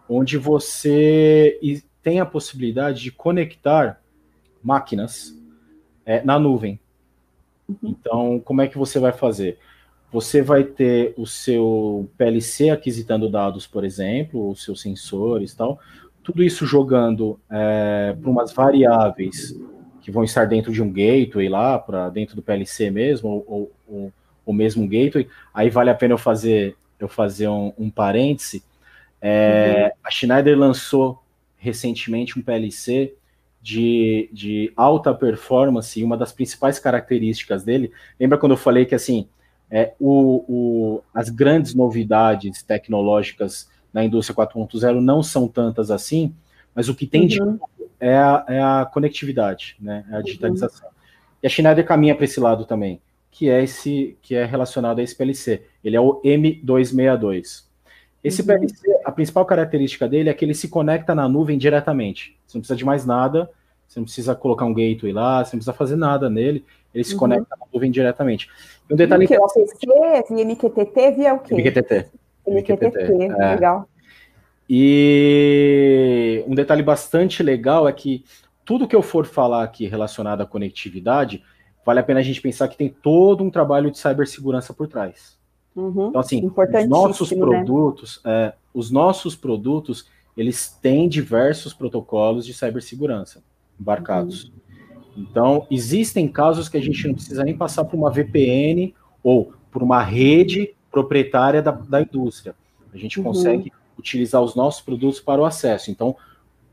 [0.08, 1.60] onde você
[2.02, 4.02] tem a possibilidade de conectar
[4.64, 5.38] máquinas
[6.06, 6.80] é, na nuvem.
[7.68, 7.78] Uhum.
[7.84, 9.58] Então, como é que você vai fazer?
[10.14, 15.78] Você vai ter o seu PLC aquisitando dados, por exemplo, os seus sensores e tal
[16.28, 19.58] tudo isso jogando é, para umas variáveis
[20.02, 24.14] que vão estar dentro de um gateway lá, para dentro do PLC mesmo, ou, ou,
[24.46, 28.62] ou, mesmo um gateway, aí vale a pena eu fazer, eu fazer um, um parêntese.
[29.22, 30.00] É, uhum.
[30.04, 31.24] A Schneider lançou
[31.56, 33.16] recentemente um PLC
[33.62, 38.96] de, de alta performance, e uma das principais características dele, lembra quando eu falei que
[38.96, 39.30] assim,
[39.72, 46.34] é, o, o, as grandes novidades tecnológicas na indústria 4.0 não são tantas assim,
[46.74, 47.28] mas o que tem uhum.
[47.28, 47.40] de
[48.00, 50.06] é a, é a conectividade, né?
[50.12, 50.88] É a digitalização.
[50.88, 50.94] Uhum.
[51.44, 55.04] E a Schneider caminha para esse lado também, que é esse que é relacionado a
[55.04, 55.64] esse PLC.
[55.84, 57.64] Ele é o M262.
[58.24, 58.48] Esse uhum.
[58.48, 62.38] PLC, a principal característica dele é que ele se conecta na nuvem diretamente.
[62.46, 63.50] Você não precisa de mais nada,
[63.88, 67.14] você não precisa colocar um gateway lá, você não precisa fazer nada nele, ele se
[67.14, 67.20] uhum.
[67.20, 68.50] conecta na nuvem diretamente.
[68.90, 69.36] Um detalhe que?
[70.46, 71.56] MQTT, via o quê?
[71.56, 72.08] MQTT.
[72.48, 72.98] MQTT,
[73.40, 73.56] é.
[73.56, 73.88] legal.
[74.70, 78.24] E um detalhe bastante legal é que
[78.66, 81.42] tudo que eu for falar aqui relacionado à conectividade,
[81.86, 85.38] vale a pena a gente pensar que tem todo um trabalho de cibersegurança por trás.
[85.74, 87.38] Uhum, então, assim, os nossos né?
[87.38, 88.48] produtos, né?
[88.48, 93.42] é, os nossos produtos, eles têm diversos protocolos de cibersegurança
[93.80, 94.46] embarcados.
[94.46, 94.52] Uhum.
[95.18, 99.82] Então, existem casos que a gente não precisa nem passar por uma VPN ou por
[99.82, 102.56] uma rede proprietária da, da indústria.
[102.92, 103.26] A gente uhum.
[103.26, 105.92] consegue utilizar os nossos produtos para o acesso.
[105.92, 106.16] Então,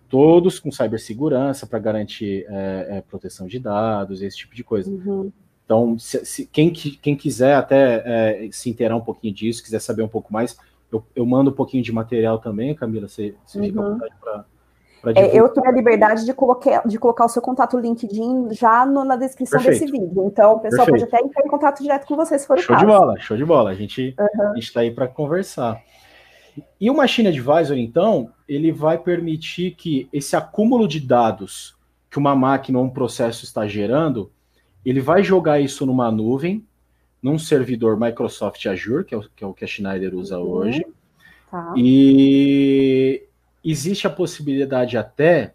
[0.08, 4.90] todos com cibersegurança para garantir é, é, proteção de dados, esse tipo de coisa.
[4.90, 5.30] Uhum.
[5.66, 8.02] Então, se, se, quem, quem quiser até
[8.46, 10.56] é, se inteirar um pouquinho disso, quiser saber um pouco mais,
[10.90, 13.64] eu, eu mando um pouquinho de material também, Camila, você, você uhum.
[13.64, 13.92] fica à uhum.
[13.92, 14.44] vontade para
[15.14, 19.04] é, eu tenho a liberdade de colocar, de colocar o seu contato LinkedIn já no,
[19.04, 19.86] na descrição Perfeito.
[19.86, 20.24] desse vídeo.
[20.26, 21.10] Então, o pessoal Perfeito.
[21.10, 22.80] pode até entrar em contato direto com você, se for show o caso.
[22.80, 23.70] Show de bola, show de bola.
[23.70, 24.56] A gente uhum.
[24.56, 25.80] está aí para conversar.
[26.80, 31.76] E o Machine Advisor, então, ele vai permitir que esse acúmulo de dados
[32.10, 34.30] que uma máquina ou um processo está gerando,
[34.84, 36.64] ele vai jogar isso numa nuvem,
[37.20, 40.48] num servidor Microsoft Azure, que é o que, é o que a Schneider usa uhum.
[40.48, 40.86] hoje.
[41.50, 41.74] Tá.
[41.76, 43.23] E
[43.64, 45.55] existe a possibilidade até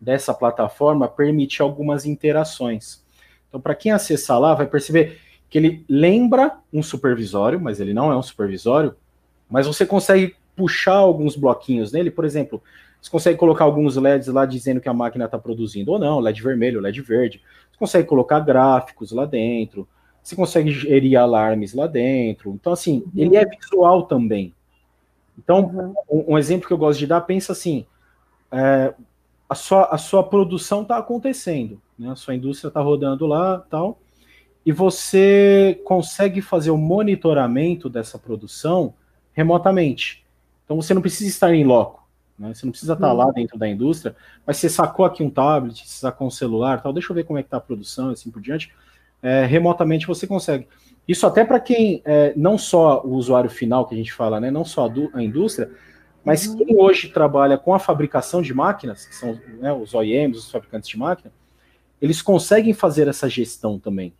[0.00, 3.04] dessa plataforma permitir algumas interações.
[3.48, 8.12] Então, para quem acessar lá, vai perceber que ele lembra um supervisório, mas ele não
[8.12, 8.94] é um supervisório,
[9.48, 12.62] mas você consegue puxar alguns bloquinhos nele, por exemplo,
[13.00, 16.42] você consegue colocar alguns LEDs lá dizendo que a máquina está produzindo ou não, LED
[16.42, 17.42] vermelho, LED verde.
[17.70, 19.86] Você consegue colocar gráficos lá dentro,
[20.22, 22.50] você consegue gerir alarmes lá dentro.
[22.50, 24.52] Então, assim, ele é visual também.
[25.38, 25.94] Então, uhum.
[26.08, 27.86] um, um, exemplo que eu gosto de dar, pensa assim,
[28.50, 28.94] é,
[29.48, 32.10] a, sua, a sua produção está acontecendo, né?
[32.10, 33.98] a sua indústria está rodando lá tal,
[34.64, 38.94] e você consegue fazer o monitoramento dessa produção
[39.32, 40.24] remotamente.
[40.64, 42.04] Então você não precisa estar em loco,
[42.36, 42.52] né?
[42.52, 46.00] Você não precisa estar lá dentro da indústria, mas você sacou aqui um tablet, você
[46.00, 46.92] sacou um celular, tal.
[46.92, 48.74] Deixa eu ver como é que está a produção, assim por diante.
[49.26, 50.68] É, remotamente você consegue.
[51.08, 54.52] Isso até para quem é, não só o usuário final que a gente fala, né?
[54.52, 55.68] Não só a, a indústria,
[56.24, 56.56] mas uhum.
[56.58, 60.88] quem hoje trabalha com a fabricação de máquinas, que são né, os OEMs, os fabricantes
[60.88, 61.32] de máquina,
[62.00, 64.14] eles conseguem fazer essa gestão também.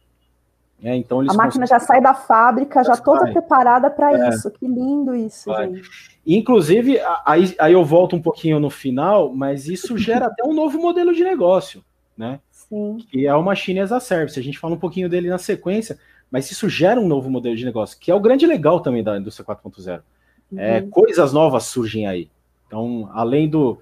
[0.83, 4.29] É, então a máquina já sai da fábrica, já, já toda preparada para é.
[4.31, 4.51] isso.
[4.51, 5.73] Que lindo isso, vai.
[5.73, 5.89] gente.
[6.27, 10.81] Inclusive, aí, aí eu volto um pouquinho no final, mas isso gera até um novo
[10.81, 11.85] modelo de negócio,
[12.19, 12.41] né?
[12.69, 12.99] Sim.
[13.11, 14.39] Que é o Machine as a Service.
[14.39, 15.99] A gente fala um pouquinho dele na sequência,
[16.31, 19.19] mas isso gera um novo modelo de negócio, que é o grande legal também da
[19.19, 20.03] indústria 4.0.
[20.51, 20.61] Uhum.
[20.61, 22.31] É, coisas novas surgem aí.
[22.67, 23.79] Então, além do,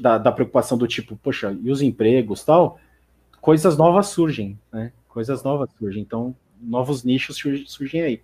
[0.00, 2.78] da, da, preocupação do tipo, poxa, e os empregos tal,
[3.40, 4.92] coisas novas surgem, né?
[5.08, 6.02] coisas novas surgem.
[6.02, 7.36] Então, novos nichos
[7.66, 8.20] surgem aí.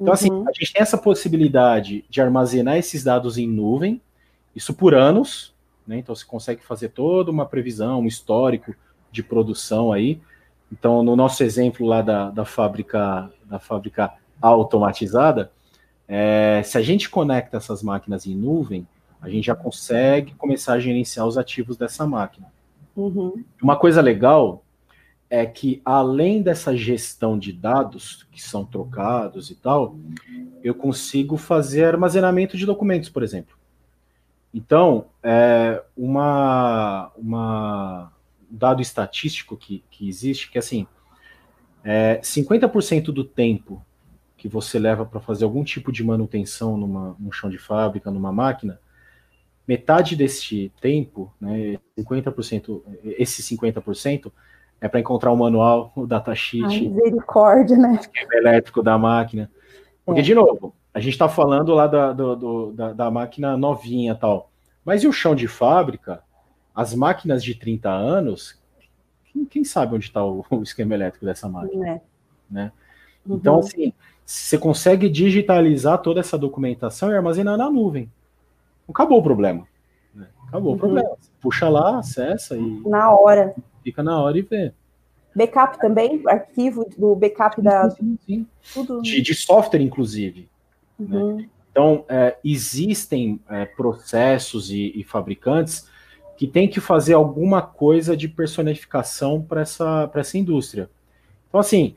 [0.00, 0.42] Então, assim, uhum.
[0.42, 4.00] assim, a gente tem essa possibilidade de armazenar esses dados em nuvem,
[4.54, 5.54] isso por anos,
[5.86, 5.98] né?
[5.98, 8.74] Então, você consegue fazer toda uma previsão, um histórico
[9.10, 10.20] de produção aí.
[10.72, 15.50] Então, no nosso exemplo lá da, da fábrica, da fábrica automatizada,
[16.06, 18.86] é, se a gente conecta essas máquinas em nuvem,
[19.20, 22.46] a gente já consegue começar a gerenciar os ativos dessa máquina.
[22.96, 23.44] Uhum.
[23.62, 24.62] Uma coisa legal
[25.28, 29.94] é que além dessa gestão de dados que são trocados e tal,
[30.64, 33.56] eu consigo fazer armazenamento de documentos, por exemplo.
[34.52, 38.19] Então, é uma, uma um
[38.50, 40.86] dado estatístico que, que existe que assim,
[41.84, 43.84] é 50% do tempo
[44.36, 48.32] que você leva para fazer algum tipo de manutenção numa, num chão de fábrica, numa
[48.32, 48.80] máquina,
[49.68, 54.32] metade desse tempo, né, 50%, esse 50%
[54.80, 56.64] é para encontrar o manual, o datasheet.
[56.64, 57.90] Ai, misericórdia, né?
[57.90, 59.50] O esquema elétrico da máquina.
[60.04, 60.24] Porque, é.
[60.24, 64.50] de novo, a gente está falando lá da, do, do, da, da, máquina novinha tal.
[64.84, 66.22] Mas e o chão de fábrica?
[66.80, 68.58] As máquinas de 30 anos,
[69.26, 71.88] quem, quem sabe onde está o, o, esquema elétrico dessa máquina?
[71.88, 72.00] É.
[72.50, 72.72] Né?
[73.26, 73.36] Uhum.
[73.36, 73.92] Então, assim,
[74.24, 78.10] você consegue digitalizar toda essa documentação e armazenar na nuvem.
[78.88, 79.66] Acabou o problema.
[80.14, 80.26] Né?
[80.48, 80.76] Acabou uhum.
[80.76, 81.10] o problema.
[81.40, 82.80] Puxa lá, acessa e.
[82.88, 84.72] Na hora fica na hora e vê.
[85.34, 86.22] Backup também?
[86.26, 87.90] Arquivo do backup sim, da.
[87.90, 88.46] Sim, sim.
[88.72, 89.02] Tudo...
[89.02, 90.48] De, de software, inclusive.
[90.98, 91.18] Né?
[91.18, 91.36] Uhum.
[91.36, 91.48] Né?
[91.70, 95.88] Então, é, existem é, processos e, e, fabricantes
[96.40, 100.88] que têm que fazer alguma coisa de personificação para essa, essa indústria.
[101.46, 101.94] Então, assim,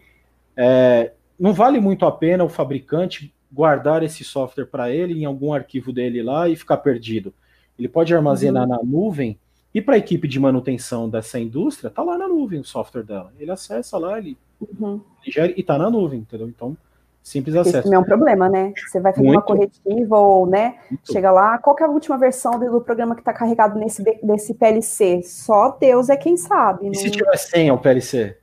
[0.58, 5.53] é, não vale muito a pena o fabricante guardar esse software para ele em algum
[5.53, 7.34] arquivo dele lá e ficar perdido.
[7.79, 8.69] Ele pode armazenar uhum.
[8.69, 9.39] na nuvem
[9.73, 13.32] e para a equipe de manutenção dessa indústria, tá lá na nuvem o software dela.
[13.39, 14.99] Ele acessa lá, ele, uhum.
[15.23, 16.49] ele gera, e tá na nuvem, entendeu?
[16.49, 16.75] Então,
[17.24, 17.80] simples acesso.
[17.80, 18.74] Isso não é um problema, né?
[18.86, 19.38] Você vai fazer Muito.
[19.38, 21.12] uma corretiva ou, né, Muito.
[21.12, 25.24] chega lá, qual é a última versão do programa que está carregado nesse, nesse PLC?
[25.24, 26.86] Só Deus é quem sabe.
[26.86, 26.94] E não...
[26.94, 28.38] se tiver senha o PLC?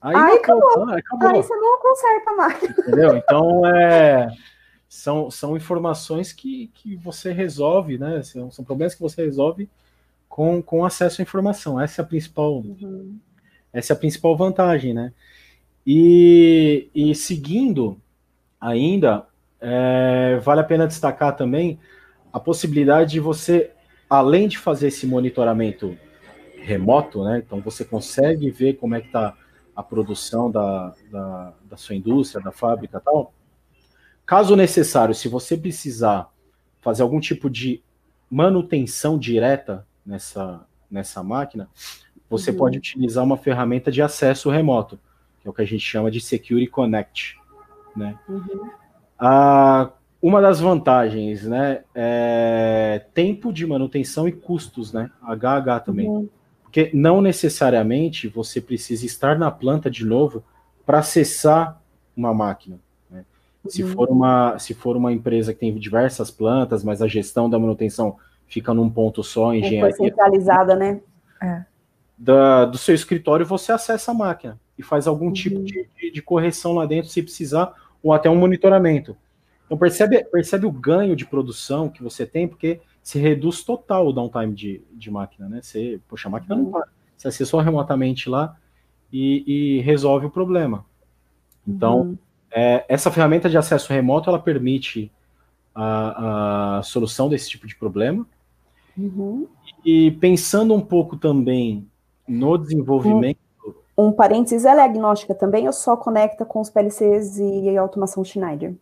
[0.00, 0.88] Aí, aí acabou.
[0.90, 1.28] Aí, acabou.
[1.30, 2.62] aí você não conserta mais.
[2.62, 3.16] Entendeu?
[3.16, 4.28] Então, é...
[4.86, 8.22] São, são informações que, que você resolve, né?
[8.22, 9.68] São, são problemas que você resolve
[10.28, 11.80] com, com acesso à informação.
[11.80, 13.18] Essa é a principal, uhum.
[13.72, 15.12] essa é a principal vantagem, né?
[15.86, 18.00] E, e seguindo
[18.60, 19.26] ainda,
[19.60, 21.78] é, vale a pena destacar também
[22.32, 23.70] a possibilidade de você,
[24.08, 25.96] além de fazer esse monitoramento
[26.56, 27.42] remoto, né?
[27.44, 29.36] Então você consegue ver como é que está
[29.76, 33.34] a produção da, da, da sua indústria, da fábrica tal.
[34.24, 36.30] Caso necessário, se você precisar
[36.80, 37.82] fazer algum tipo de
[38.30, 41.68] manutenção direta nessa, nessa máquina,
[42.28, 42.56] você uhum.
[42.56, 44.98] pode utilizar uma ferramenta de acesso remoto,
[45.44, 47.38] que é o que a gente chama de Security Connect.
[47.94, 48.18] Né?
[48.26, 48.70] Uhum.
[49.18, 55.10] Ah, uma das vantagens né, é tempo de manutenção e custos, né?
[55.22, 56.08] HH também.
[56.08, 56.28] Uhum.
[56.62, 60.42] Porque não necessariamente você precisa estar na planta de novo
[60.86, 61.80] para acessar
[62.16, 62.80] uma máquina.
[63.10, 63.24] Né?
[63.68, 63.92] Se, uhum.
[63.92, 68.16] for uma, se for uma empresa que tem diversas plantas, mas a gestão da manutenção
[68.46, 69.94] fica num ponto só, engenharia.
[69.94, 71.00] Foi centralizada, né?
[71.40, 71.64] É.
[72.16, 75.32] Da, do seu escritório, você acessa a máquina e faz algum uhum.
[75.32, 79.16] tipo de, de, correção lá dentro, se precisar, ou até um monitoramento.
[79.64, 84.12] Então, percebe, percebe o ganho de produção que você tem, porque se reduz total o
[84.12, 85.60] downtime de, de máquina, né?
[85.62, 86.62] Você, poxa, a máquina uhum.
[86.64, 86.88] não para.
[87.16, 88.56] Você acessou remotamente lá
[89.12, 90.84] e, e resolve o problema.
[91.66, 92.18] Então, uhum.
[92.50, 95.10] é, essa ferramenta de acesso remoto, ela permite
[95.74, 98.26] a, a solução desse tipo de problema,
[98.96, 99.48] Uhum.
[99.84, 101.86] E pensando um pouco também
[102.26, 103.43] no desenvolvimento uhum.
[103.96, 108.74] Um parênteses, ela é agnóstica também ou só conecta com os PLCs e automação Schneider?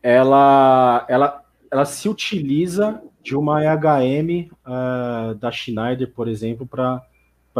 [0.00, 7.02] Ela, ela, ela se utiliza de uma EHM uh, da Schneider, por exemplo, para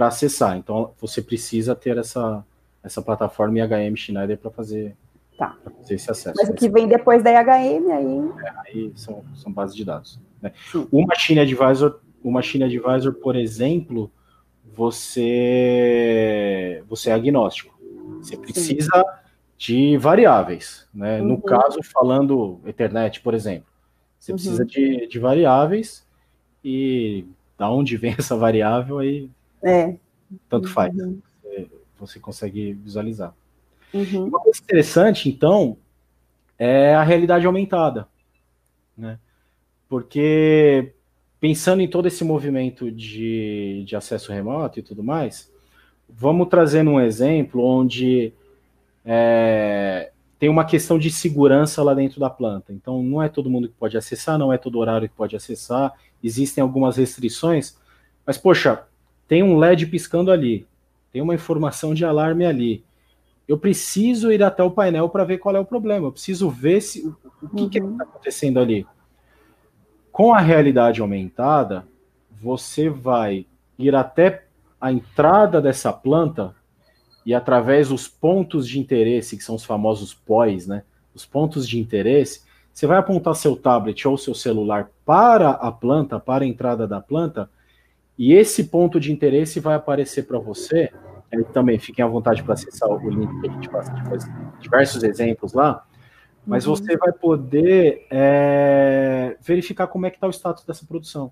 [0.06, 0.56] acessar.
[0.56, 2.44] Então, você precisa ter essa,
[2.82, 4.96] essa plataforma IHM Schneider para fazer,
[5.36, 5.56] tá.
[5.80, 6.36] fazer esse acesso.
[6.38, 8.32] Mas o que vem depois da IHM aí.
[8.44, 10.20] É, aí são, são bases de dados.
[10.40, 10.52] Né?
[10.92, 14.10] O Machine Advisor, o Machine Advisor, por exemplo,
[14.78, 16.14] você,
[16.88, 17.76] você é agnóstico.
[18.20, 19.02] Você precisa Sim.
[19.58, 20.86] de variáveis.
[20.94, 21.20] Né?
[21.20, 21.26] Uhum.
[21.26, 23.66] No caso, falando Ethernet, por exemplo,
[24.20, 24.36] você uhum.
[24.36, 26.06] precisa de, de variáveis
[26.64, 27.26] e
[27.58, 29.28] da onde vem essa variável aí
[29.64, 29.96] é.
[30.48, 30.94] tanto faz.
[30.94, 31.20] Uhum.
[31.42, 33.34] Você, você, consegue visualizar.
[33.92, 34.26] Uhum.
[34.26, 35.76] Uma coisa interessante, então,
[36.56, 38.06] é a realidade aumentada.
[38.96, 39.18] Né?
[39.88, 40.94] Porque
[41.40, 45.50] pensando em todo esse movimento de, de acesso remoto e tudo mais,
[46.08, 48.32] vamos trazendo um exemplo onde
[49.04, 52.72] é, tem uma questão de segurança lá dentro da planta.
[52.72, 55.92] Então, não é todo mundo que pode acessar, não é todo horário que pode acessar,
[56.22, 57.76] existem algumas restrições,
[58.26, 58.82] mas, poxa,
[59.26, 60.66] tem um LED piscando ali,
[61.12, 62.84] tem uma informação de alarme ali.
[63.46, 66.80] Eu preciso ir até o painel para ver qual é o problema, eu preciso ver
[66.82, 67.96] se, o, que está uhum.
[68.00, 68.86] acontecendo ali.
[70.18, 71.86] Com a realidade aumentada,
[72.42, 73.46] você vai
[73.78, 74.46] ir até
[74.80, 76.56] a entrada dessa planta
[77.24, 80.82] e através dos pontos de interesse, que são os famosos POIs, né?
[81.14, 82.42] Os pontos de interesse,
[82.74, 87.00] você vai apontar seu tablet ou seu celular para a planta, para a entrada da
[87.00, 87.48] planta,
[88.18, 90.90] e esse ponto de interesse vai aparecer para você.
[91.52, 94.24] também fiquem à vontade para acessar o link que a gente passa depois,
[94.58, 95.86] diversos exemplos lá
[96.48, 96.74] mas uhum.
[96.74, 101.30] você vai poder é, verificar como é que está o status dessa produção.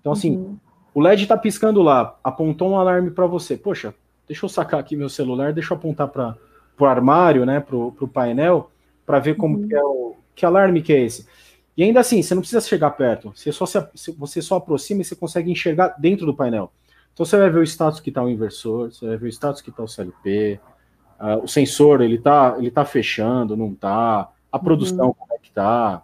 [0.00, 0.56] Então, assim, uhum.
[0.94, 3.54] o LED está piscando lá, apontou um alarme para você.
[3.54, 3.94] Poxa,
[4.26, 6.36] deixa eu sacar aqui meu celular, deixa eu apontar para
[6.78, 8.70] o armário, né, para o painel,
[9.04, 9.68] para ver como uhum.
[9.68, 11.26] que é o que alarme que é esse.
[11.76, 13.78] E ainda assim, você não precisa chegar perto, você só, se,
[14.16, 16.72] você só aproxima e você consegue enxergar dentro do painel.
[17.12, 19.60] Então você vai ver o status que está o inversor, você vai ver o status
[19.60, 20.58] que está o CLP,
[21.20, 24.30] Uh, o sensor ele tá, ele tá fechando, não tá?
[24.50, 25.12] A produção uhum.
[25.12, 26.02] como é que tá?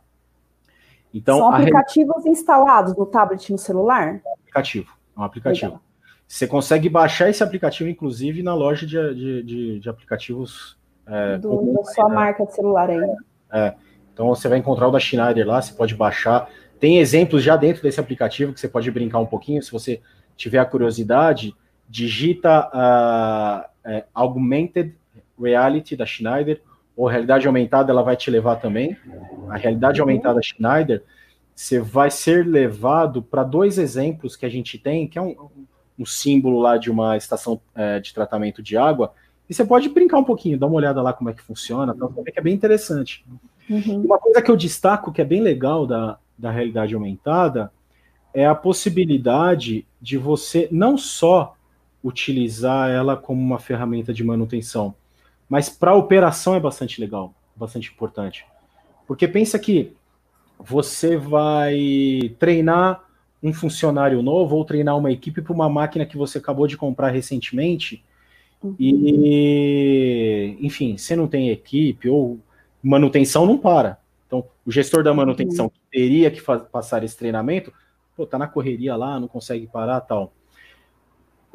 [1.13, 2.31] Então, São aplicativos re...
[2.31, 4.21] instalados no tablet e no celular?
[4.23, 5.73] É um aplicativo, é um aplicativo.
[5.73, 5.83] Legal.
[6.29, 10.77] Você consegue baixar esse aplicativo, inclusive, na loja de, de, de, de aplicativos.
[11.07, 12.15] É, Do, da sua né?
[12.15, 13.01] marca de celular aí.
[13.51, 13.75] É,
[14.13, 16.51] então você vai encontrar o da Schneider lá, você pode baixar.
[16.79, 19.63] Tem exemplos já dentro desse aplicativo que você pode brincar um pouquinho.
[19.63, 20.03] Se você
[20.37, 21.55] tiver a curiosidade,
[21.89, 24.95] digita uh, Augmented
[25.39, 26.61] Reality da Schneider,
[26.97, 28.97] ou realidade aumentada, ela vai te levar também.
[29.49, 31.03] A realidade aumentada Schneider,
[31.55, 35.37] você vai ser levado para dois exemplos que a gente tem, que é um,
[35.99, 39.13] um símbolo lá de uma estação é, de tratamento de água,
[39.49, 42.13] e você pode brincar um pouquinho, dar uma olhada lá como é que funciona, então,
[42.13, 43.25] que é bem interessante.
[43.69, 44.03] Uhum.
[44.05, 47.71] Uma coisa que eu destaco que é bem legal da, da realidade aumentada
[48.35, 51.57] é a possibilidade de você não só
[52.03, 54.95] utilizar ela como uma ferramenta de manutenção,
[55.49, 58.45] mas para operação é bastante legal, bastante importante.
[59.07, 59.93] Porque pensa que
[60.59, 63.05] você vai treinar
[63.43, 67.11] um funcionário novo ou treinar uma equipe para uma máquina que você acabou de comprar
[67.11, 68.05] recentemente
[68.81, 72.41] e, enfim, você não tem equipe ou
[72.83, 74.01] manutenção não para.
[74.27, 75.73] Então, o gestor da manutenção uhum.
[75.91, 77.73] teria que passar esse treinamento,
[78.17, 80.33] pô, tá na correria lá, não consegue parar, tal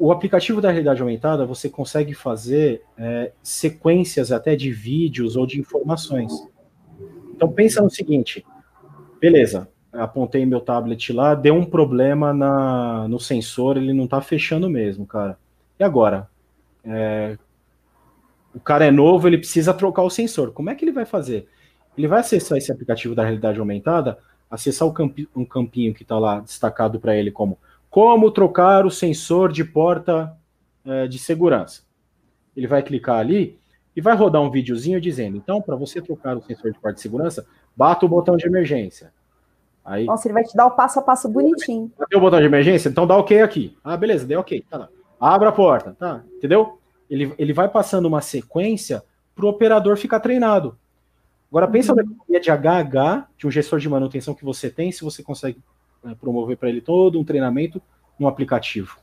[0.02, 5.60] o aplicativo da realidade aumentada você consegue fazer é, sequências até de vídeos ou de
[5.60, 6.32] informações.
[7.32, 8.44] Então pensa no seguinte,
[9.20, 14.68] beleza, apontei meu tablet lá, deu um problema na, no sensor, ele não está fechando
[14.68, 15.38] mesmo, cara.
[15.78, 16.28] E agora?
[16.84, 17.38] É,
[18.52, 20.50] o cara é novo, ele precisa trocar o sensor.
[20.50, 21.46] Como é que ele vai fazer?
[21.96, 24.18] Ele vai acessar esse aplicativo da realidade aumentada,
[24.50, 27.56] acessar campi, um campinho que está lá destacado para ele como
[27.92, 30.34] como trocar o sensor de porta
[30.82, 31.82] é, de segurança.
[32.56, 33.60] Ele vai clicar ali
[33.94, 37.02] e vai rodar um videozinho dizendo: então, para você trocar o sensor de porta de
[37.02, 39.12] segurança, bata o botão de emergência.
[39.84, 41.92] Aí, Nossa, ele vai te dar o passo a passo bonitinho.
[41.98, 42.88] Bateu o botão de emergência?
[42.88, 43.76] Então dá ok aqui.
[43.84, 44.64] Ah, beleza, deu ok.
[44.70, 44.88] Tá lá.
[45.20, 46.24] Abra a porta, tá?
[46.34, 46.78] Entendeu?
[47.10, 49.02] Ele, ele vai passando uma sequência
[49.34, 50.78] para o operador ficar treinado.
[51.50, 51.96] Agora pensa uhum.
[51.96, 55.60] na economia de HH, de um gestor de manutenção que você tem, se você consegue
[56.20, 57.80] promover para ele todo um treinamento
[58.18, 58.98] no aplicativo.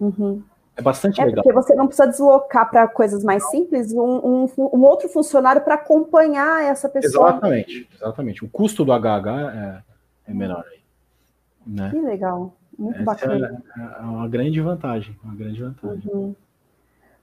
[0.00, 0.42] Uhum.
[0.76, 1.42] É bastante é legal.
[1.42, 5.74] Porque você não precisa deslocar para coisas mais simples um, um, um outro funcionário para
[5.74, 7.30] acompanhar essa pessoa.
[7.30, 8.44] Exatamente, exatamente.
[8.44, 9.82] O custo do HH
[10.26, 10.78] é, é menor aí.
[11.66, 11.90] Né?
[11.90, 13.62] Que legal, muito Essa bacana.
[13.76, 16.10] É, é uma grande vantagem, uma grande vantagem.
[16.12, 16.34] Uhum.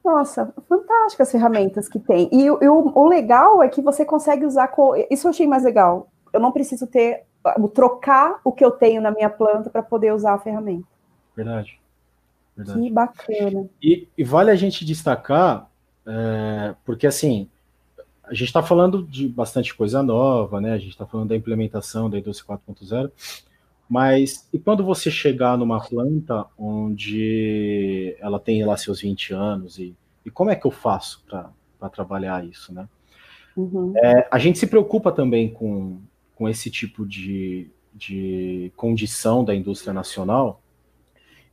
[0.04, 2.30] Nossa, fantásticas ferramentas que tem.
[2.32, 4.68] E, e o, o, legal é que você consegue usar.
[4.68, 6.10] Com, isso eu achei mais legal.
[6.32, 7.25] Eu não preciso ter
[7.74, 10.88] trocar o que eu tenho na minha planta para poder usar a ferramenta.
[11.36, 11.80] Verdade.
[12.56, 12.82] Verdade.
[12.82, 13.70] Que bacana.
[13.82, 15.70] E, e, vale a gente destacar,
[16.06, 17.50] é, porque assim,
[18.24, 20.72] a gente está falando de bastante coisa nova, né?
[20.72, 23.12] A gente está falando da implementação da indústria 4.0,
[23.90, 29.94] mas e quando você chegar numa planta onde ela tem lá seus 20 anos, e,
[30.26, 32.88] e como é que eu faço para trabalhar isso, né?
[33.56, 33.94] Uhum.
[33.98, 36.00] É, a gente se preocupa também com,
[36.36, 40.62] com esse tipo de, de condição da indústria nacional.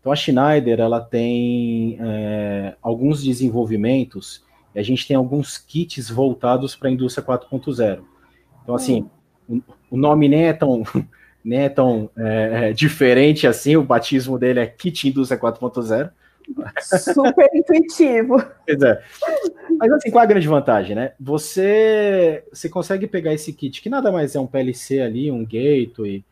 [0.01, 6.75] Então a Schneider ela tem é, alguns desenvolvimentos e a gente tem alguns kits voltados
[6.75, 8.01] para a indústria 4.0.
[8.63, 9.09] Então assim,
[9.49, 9.63] hum.
[9.91, 10.83] o, o nome nem é tão
[11.45, 16.11] nem é tão é, é, diferente assim, o batismo dele é Kit Indústria 4.0.
[16.81, 18.43] Super intuitivo.
[18.67, 19.03] Pois é.
[19.79, 21.13] Mas assim, qual é a grande vantagem, né?
[21.19, 26.25] Você, você consegue pegar esse kit, que nada mais é um PLC ali, um gateway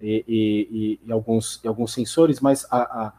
[0.00, 3.12] e, e, e, alguns, e alguns sensores, mas a, a,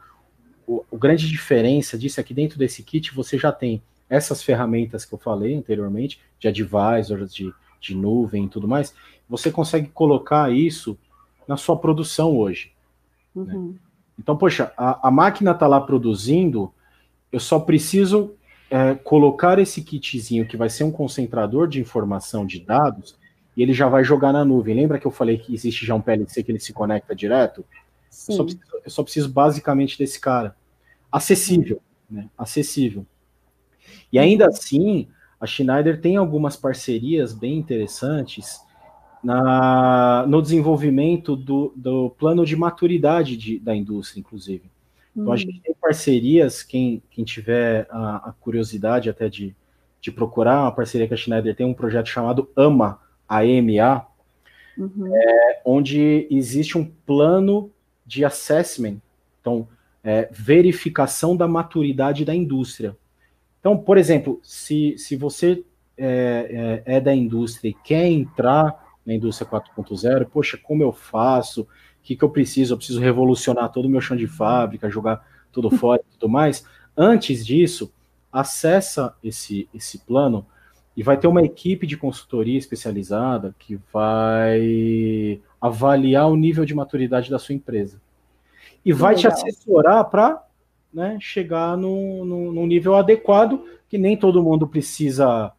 [0.68, 5.06] o, a grande diferença disso é que dentro desse kit você já tem essas ferramentas
[5.06, 8.94] que eu falei anteriormente, de advisors, de, de nuvem e tudo mais,
[9.30, 10.98] você consegue colocar isso
[11.48, 12.72] na sua produção hoje.
[13.36, 13.54] Né?
[13.54, 13.68] Uhum.
[13.70, 13.76] Né?
[14.20, 16.72] Então, poxa, a, a máquina está lá produzindo,
[17.32, 18.36] eu só preciso
[18.70, 23.18] é, colocar esse kitzinho que vai ser um concentrador de informação de dados
[23.56, 24.76] e ele já vai jogar na nuvem.
[24.76, 27.66] Lembra que eu falei que existe já um PLC que ele se conecta direto?
[28.10, 28.34] Sim.
[28.34, 30.56] Eu só preciso, eu só preciso basicamente desse cara.
[31.10, 32.30] Acessível, né?
[32.38, 33.06] Acessível.
[34.12, 35.08] E ainda assim,
[35.40, 38.60] a Schneider tem algumas parcerias bem interessantes
[39.24, 44.64] na, no desenvolvimento do, do plano de maturidade de, da indústria, inclusive.
[45.16, 45.38] Então, a hum.
[45.38, 49.56] gente tem parcerias, quem, quem tiver a, a, curiosidade até de,
[50.00, 54.08] de procurar, uma parceria com a Schneider tem um projeto chamado AMA, AMA,
[54.78, 55.16] uhum.
[55.16, 57.72] é, onde existe um plano
[58.06, 58.98] de assessment,
[59.42, 59.68] então,
[60.04, 62.96] é, verificação da maturidade da indústria.
[63.60, 65.64] Então, por exemplo, se, se você
[65.98, 71.64] é, é, é da indústria e quer entrar na indústria 4.0, poxa, como eu faço?
[71.64, 71.68] O
[72.04, 72.74] que, que eu preciso?
[72.74, 76.64] Eu preciso revolucionar todo o meu chão de fábrica, jogar tudo fora e tudo mais.
[76.96, 77.92] Antes disso,
[78.32, 80.46] acessa esse, esse plano
[80.96, 87.32] e vai ter uma equipe de consultoria especializada que vai avaliar o nível de maturidade
[87.32, 88.00] da sua empresa.
[88.86, 89.34] E vai Legal.
[89.34, 90.44] te assessorar para
[90.94, 95.52] né, chegar no, no, nível adequado, que nem todo mundo precisa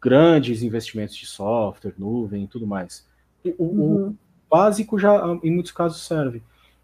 [0.00, 3.06] grandes investimentos de software, nuvem e tudo mais.
[3.58, 4.08] O, uhum.
[4.08, 4.16] o,
[4.50, 6.42] básico já, em muitos casos, serve.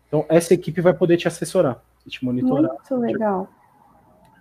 [0.09, 2.71] Então, essa equipe vai poder te assessorar e te monitorar.
[2.71, 3.49] Muito legal.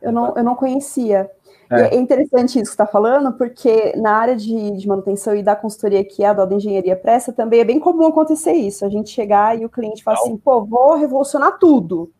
[0.01, 1.29] Eu não, eu não conhecia.
[1.71, 1.95] É.
[1.95, 6.03] é interessante isso que está falando, porque na área de, de, manutenção e da consultoria
[6.03, 8.85] que a Doda Engenharia presta, também é bem comum acontecer isso.
[8.85, 12.11] A gente chegar e o cliente fala assim, pô, vou revolucionar tudo.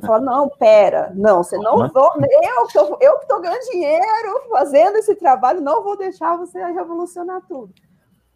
[0.00, 4.96] Fala, não, pera, não, você não vou, eu que eu, eu estou ganhando dinheiro fazendo
[4.96, 7.72] esse trabalho, não vou deixar você revolucionar tudo.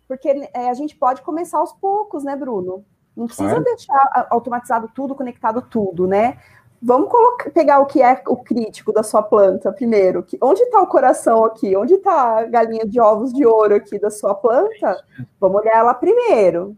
[0.06, 2.84] Porque é, a gente pode começar aos poucos, né, Bruno?
[3.16, 3.64] Não precisa claro.
[3.64, 6.38] deixar automatizado tudo, conectado tudo, né?
[6.82, 10.22] Vamos colocar, pegar o que é o crítico da sua planta primeiro.
[10.22, 11.76] Que, onde está o coração aqui?
[11.76, 15.02] Onde está a galinha de ovos de ouro aqui da sua planta?
[15.40, 16.76] Vamos olhar ela primeiro.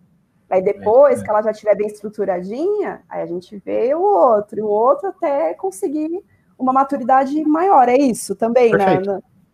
[0.55, 4.57] Aí depois é, que ela já estiver bem estruturadinha, aí a gente vê o outro,
[4.57, 6.25] e o outro até conseguir
[6.57, 7.89] uma maturidade maior.
[7.89, 9.03] É isso também, né,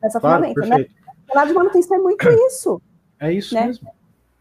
[0.03, 0.77] nessa claro, ferramenta, né?
[0.77, 0.95] perfeito.
[1.35, 1.47] né?
[1.47, 2.83] de manutenção é muito isso.
[3.19, 3.67] É isso né?
[3.67, 3.89] mesmo.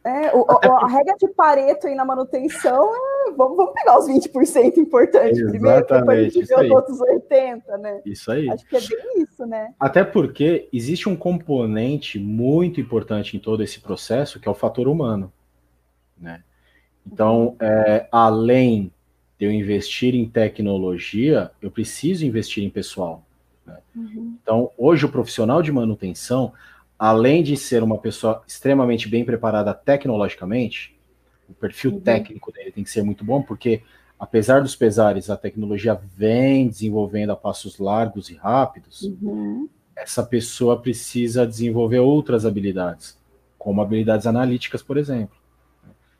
[0.03, 4.78] É, o, a regra de Pareto aí na manutenção é vamos, vamos pegar os 20%
[4.78, 8.01] importantes Exatamente, primeiro, depois a gente vê os outros 80%, né?
[8.05, 8.49] Isso aí.
[8.49, 9.74] Acho que é bem isso, né?
[9.80, 14.88] Até porque existe um componente muito importante em todo esse processo, que é o fator
[14.88, 15.32] humano.
[16.20, 16.43] Né?
[17.12, 18.91] Então, é, além
[19.39, 23.24] de eu investir em tecnologia, eu preciso investir em pessoal.
[23.66, 23.78] Né?
[23.95, 24.38] Uhum.
[24.41, 26.51] Então, hoje o profissional de manutenção,
[26.97, 30.95] além de ser uma pessoa extremamente bem preparada tecnologicamente,
[31.47, 31.99] o perfil uhum.
[32.01, 33.82] técnico dele tem que ser muito bom, porque
[34.20, 39.03] apesar dos pesares, a tecnologia vem desenvolvendo a passos largos e rápidos.
[39.03, 39.70] Uhum.
[39.95, 43.18] Essa pessoa precisa desenvolver outras habilidades,
[43.57, 45.39] como habilidades analíticas, por exemplo.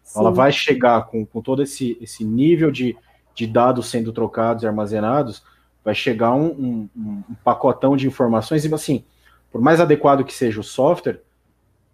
[0.10, 0.22] Sim.
[0.22, 2.98] Ela vai chegar com, com todo esse, esse nível de,
[3.36, 5.44] de dados sendo trocados e armazenados,
[5.86, 6.90] vai chegar um, um,
[7.30, 9.06] um pacotão de informações e assim,
[9.52, 11.22] por mais adequado que seja o software,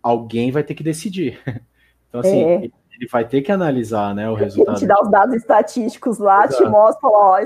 [0.01, 1.39] alguém vai ter que decidir.
[2.07, 2.55] Então, assim, é.
[2.63, 4.79] ele vai ter que analisar né, o resultado.
[4.79, 6.63] Te dá os dados estatísticos lá, Exato.
[6.63, 7.45] te mostra, ó,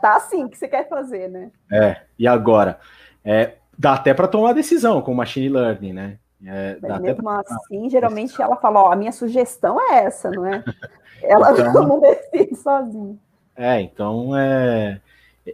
[0.00, 1.50] tá assim que você quer fazer, né?
[1.72, 2.78] É, e agora?
[3.24, 6.18] É, dá até para tomar decisão com machine learning, né?
[6.46, 7.40] É, Mas mesmo pra...
[7.40, 10.62] assim, geralmente ela fala, ó, a minha sugestão é essa, não é?
[11.22, 13.16] Ela então, não decide sozinha.
[13.56, 15.00] É, então é,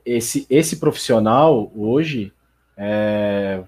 [0.05, 2.32] esse, esse profissional hoje
[2.76, 3.62] é,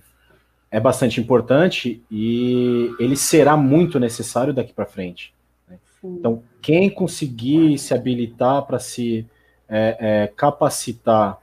[0.70, 5.34] é bastante importante e ele será muito necessário daqui para frente.
[5.68, 5.78] Né?
[6.02, 9.26] Então, quem conseguir se habilitar para se
[9.68, 11.38] é, é, capacitar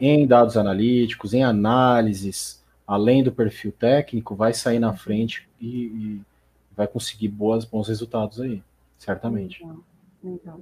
[0.00, 2.59] em dados analíticos, em análises,
[2.90, 6.20] além do perfil técnico, vai sair na frente e, e
[6.76, 8.60] vai conseguir boas, bons resultados aí,
[8.98, 9.62] certamente.
[9.62, 9.78] Legal.
[10.24, 10.60] Legal.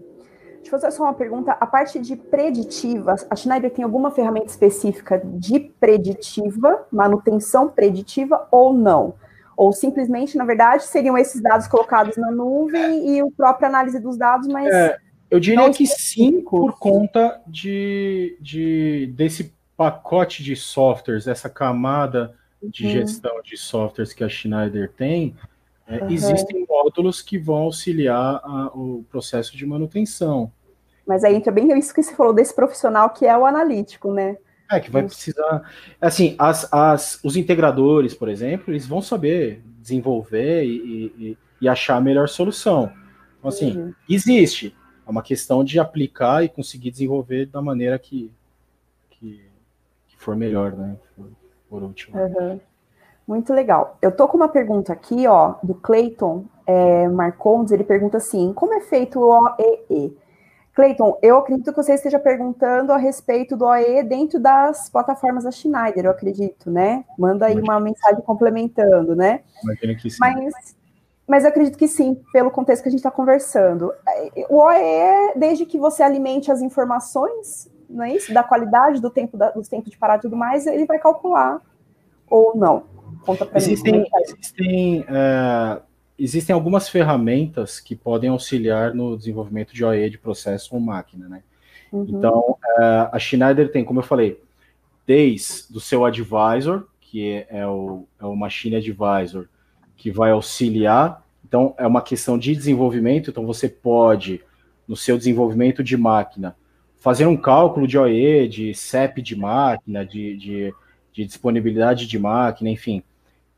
[0.57, 1.53] Deixa eu fazer só uma pergunta.
[1.53, 8.75] A parte de preditiva, a Schneider tem alguma ferramenta específica de preditiva, manutenção preditiva ou
[8.75, 9.15] não?
[9.57, 14.19] Ou simplesmente, na verdade, seriam esses dados colocados na nuvem e o próprio análise dos
[14.19, 14.69] dados, mas.
[14.69, 14.99] É,
[15.31, 22.85] eu diria que sim, por conta de, de desse pacote de softwares, essa camada de
[22.85, 22.93] uhum.
[22.93, 25.35] gestão de softwares que a Schneider tem,
[25.89, 26.11] é, uhum.
[26.11, 30.53] Existem módulos que vão auxiliar a, o processo de manutenção.
[31.07, 34.37] Mas aí entra bem isso que você falou desse profissional que é o analítico, né?
[34.71, 35.63] É, que vai precisar.
[35.99, 41.97] Assim, as, as, os integradores, por exemplo, eles vão saber desenvolver e, e, e achar
[41.97, 42.93] a melhor solução.
[43.39, 43.95] Então, assim, uhum.
[44.07, 44.77] existe.
[45.07, 48.31] É uma questão de aplicar e conseguir desenvolver da maneira que,
[49.09, 49.48] que, que
[50.19, 50.97] for melhor, né?
[51.17, 51.31] Por,
[51.71, 52.19] por último.
[52.19, 52.61] Uhum.
[53.27, 53.97] Muito legal.
[54.03, 57.73] Eu tô com uma pergunta aqui, ó, do Clayton é, Marcondes.
[57.73, 60.17] Ele pergunta assim: como é feito o OEE?
[60.75, 65.51] Clayton, eu acredito que você esteja perguntando a respeito do OE dentro das plataformas da
[65.51, 67.05] Schneider, eu acredito, né?
[67.19, 69.41] Manda aí uma mensagem complementando, né?
[69.65, 70.19] Imagina que sim.
[70.21, 70.77] Mas,
[71.27, 73.93] mas eu acredito que sim, pelo contexto que a gente está conversando.
[74.49, 78.33] O OE, desde que você alimente as informações, não é isso?
[78.33, 81.61] Da qualidade do tempo, da, dos tempos de parar e tudo mais, ele vai calcular
[82.29, 82.85] ou não.
[83.25, 84.07] Conta pra existem, mim.
[84.15, 85.81] É existem, é,
[86.19, 91.43] existem algumas ferramentas que podem auxiliar no desenvolvimento de OE de processo ou máquina, né?
[91.93, 92.07] Uhum.
[92.09, 94.41] Então, é, a Schneider tem, como eu falei,
[95.07, 99.47] desde do seu advisor, que é, é, o, é o Machine Advisor,
[99.97, 101.25] que vai auxiliar.
[101.47, 103.31] Então, é uma questão de desenvolvimento.
[103.31, 104.43] Então, você pode,
[104.87, 106.55] no seu desenvolvimento de máquina,
[106.99, 110.75] fazer um cálculo de OE, de CEP de máquina, de, de
[111.19, 113.03] de disponibilidade de máquina, enfim,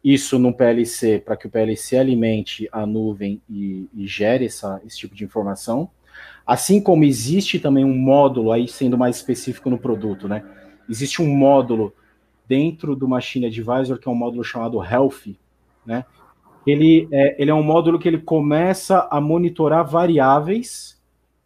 [0.02, 4.96] isso no PLC, para que o PLC alimente a nuvem e, e gere essa, esse
[4.96, 5.90] tipo de informação.
[6.46, 10.42] Assim como existe também um módulo, aí sendo mais específico no produto, né?
[10.88, 11.94] Existe um módulo
[12.48, 15.36] dentro do Machine Advisor, que é um módulo chamado Health,
[15.84, 16.06] né?
[16.66, 20.98] Ele é, ele é um módulo que ele começa a monitorar variáveis.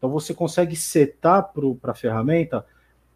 [0.04, 1.50] Então você consegue setar
[1.80, 2.66] para a ferramenta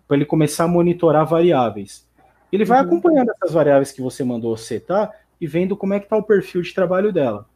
[0.07, 2.09] para ele começar a monitorar variáveis.
[2.51, 2.87] Ele vai uhum.
[2.87, 6.63] acompanhando essas variáveis que você mandou setar e vendo como é que está o perfil
[6.63, 7.47] de trabalho dela.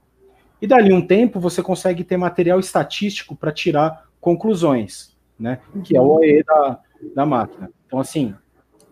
[0.60, 5.60] E dali um tempo você consegue ter material estatístico para tirar conclusões, né?
[5.82, 6.80] Que é o OE da,
[7.16, 7.70] da máquina.
[7.86, 8.34] Então, assim,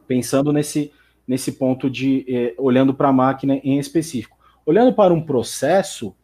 [0.08, 0.90] pensando nesse,
[1.28, 4.38] nesse ponto de eh, olhando para a máquina em específico.
[4.64, 6.16] Olhando para um processo,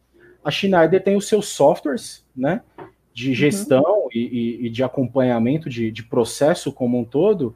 [0.43, 2.63] a Schneider tem os seus softwares, né?
[3.13, 3.35] De uhum.
[3.35, 4.06] gestão uhum.
[4.17, 7.55] E, e, de acompanhamento de, de processo como um todo,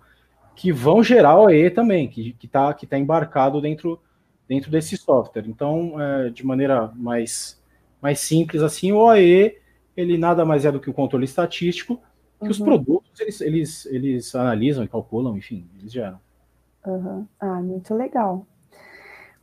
[0.56, 4.00] que vão gerar OE também, que está que tá embarcado dentro,
[4.48, 5.46] dentro desse software.
[5.48, 7.62] Então, é, de maneira mais,
[8.02, 9.58] mais simples assim, o OE
[9.96, 12.00] ele nada mais é do que o controle estatístico
[12.40, 12.52] que uhum.
[12.52, 16.20] os produtos eles, eles, eles analisam e calculam, enfim, eles geram.
[16.86, 17.28] Uhum.
[17.40, 18.46] Ah, muito legal.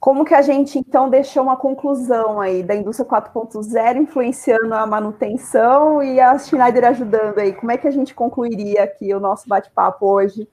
[0.01, 6.01] Como que a gente, então, deixou uma conclusão aí da indústria 4.0 influenciando a manutenção
[6.03, 7.53] e a Schneider ajudando aí?
[7.53, 10.49] Como é que a gente concluiria aqui o nosso bate-papo hoje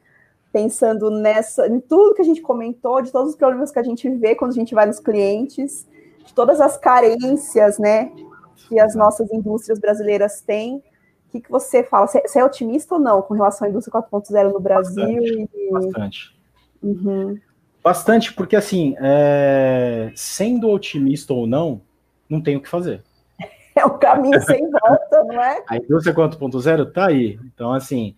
[0.51, 4.09] pensando nessa, em tudo que a gente comentou, de todos os problemas que a gente
[4.09, 5.85] vê quando a gente vai nos clientes,
[6.25, 8.09] de todas as carências, né,
[8.55, 10.77] que as nossas indústrias brasileiras têm.
[10.77, 12.07] O que, que você fala?
[12.07, 15.19] Você, é otimista ou não com relação à indústria 4.0 no Brasil?
[15.19, 15.49] Bastante.
[15.53, 15.71] E...
[15.71, 16.39] Bastante.
[16.81, 17.37] Uhum.
[17.85, 20.11] Bastante, porque assim, é...
[20.15, 21.81] sendo otimista ou não,
[22.27, 23.01] não tem o que fazer.
[23.77, 25.61] É o caminho sem volta, não é?
[25.67, 27.37] A indústria 4.0 está aí.
[27.43, 28.15] Então, assim,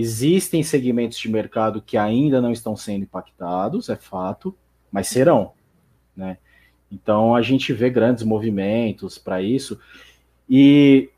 [0.00, 4.54] Existem segmentos de mercado que ainda não estão sendo impactados, é fato,
[4.92, 5.50] mas serão,
[6.16, 6.38] né?
[6.88, 9.76] Então a gente vê grandes movimentos para isso.
[10.48, 11.10] E,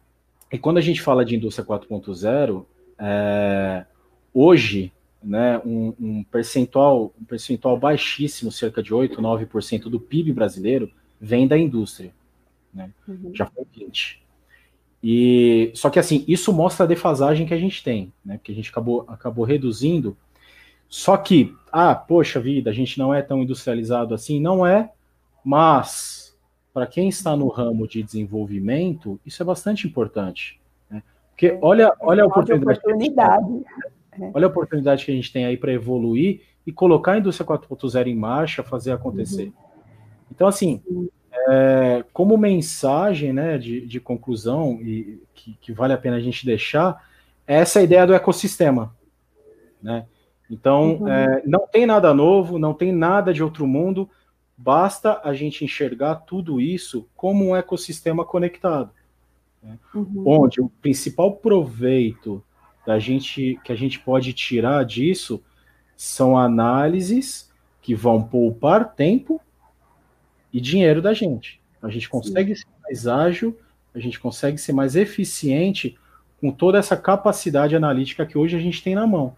[0.50, 2.64] e, quando a gente fala de indústria 4.0,
[2.98, 3.84] é,
[4.32, 4.90] hoje,
[5.22, 10.90] né, um, um, percentual, um percentual baixíssimo, cerca de 8, 9% do PIB brasileiro,
[11.20, 12.12] vem da indústria.
[12.72, 12.90] Né?
[13.06, 13.30] Uhum.
[13.34, 14.20] Já foi 20%.
[15.02, 18.38] E só que assim, isso mostra a defasagem que a gente tem, né?
[18.42, 20.14] Que a gente acabou, acabou reduzindo.
[20.88, 24.92] Só que, ah, poxa vida, a gente não é tão industrializado assim, não é,
[25.42, 26.36] mas
[26.72, 30.60] para quem está no ramo de desenvolvimento, isso é bastante importante.
[30.90, 31.02] Né?
[31.30, 32.78] Porque olha, olha a oportunidade.
[32.78, 33.64] oportunidade.
[34.12, 34.30] É.
[34.34, 38.06] Olha a oportunidade que a gente tem aí para evoluir e colocar a indústria 4.0
[38.06, 39.46] em marcha, fazer acontecer.
[39.46, 39.52] Uhum.
[40.30, 40.82] Então, assim,
[41.48, 46.44] é, como mensagem né, de, de conclusão, e que, que, vale a pena a gente
[46.44, 47.04] deixar,
[47.46, 48.94] é essa ideia do ecossistema.
[49.82, 50.06] Né?
[50.50, 51.08] Então, uhum.
[51.08, 54.08] é, não tem nada novo, não tem nada de outro mundo,
[54.56, 58.90] basta a gente enxergar tudo isso como um ecossistema conectado.
[59.62, 59.78] Né?
[59.94, 60.22] Uhum.
[60.26, 62.42] Onde o principal proveito
[62.86, 65.42] da gente que a gente pode tirar disso
[65.96, 67.50] são análises
[67.82, 69.40] que vão poupar tempo
[70.52, 71.60] e dinheiro da gente.
[71.82, 72.62] A gente consegue Sim.
[72.62, 73.58] ser mais ágil,
[73.94, 75.98] a gente consegue ser mais eficiente
[76.40, 79.36] com toda essa capacidade analítica que hoje a gente tem na mão.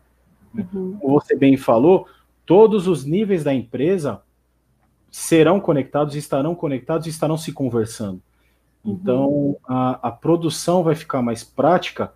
[0.55, 0.97] Uhum.
[1.01, 2.07] Como você bem falou,
[2.47, 4.23] todos os níveis da empresa
[5.11, 8.23] serão conectados, estarão conectados e estarão se conversando.
[8.85, 8.93] Uhum.
[8.93, 12.13] Então, a, a, produção vai ficar mais prática.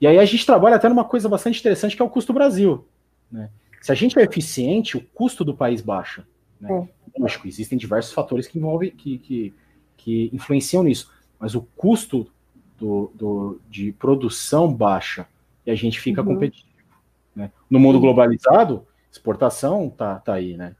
[0.00, 2.86] E aí a gente trabalha até numa coisa bastante interessante, que é o custo Brasil.
[3.30, 3.50] Né?
[3.80, 6.26] Se a gente é eficiente, o custo do país baixa.
[6.60, 6.88] Né?
[7.16, 7.20] É.
[7.20, 9.54] Lógico, existem diversos fatores que envolvem, que, que,
[9.96, 12.30] que influenciam nisso, mas o custo
[12.78, 15.26] do, do, de produção baixa
[15.66, 16.28] e a gente fica uhum.
[16.28, 16.70] competitivo.
[17.34, 17.50] Né?
[17.68, 20.74] No mundo globalizado, exportação tá, tá aí, né?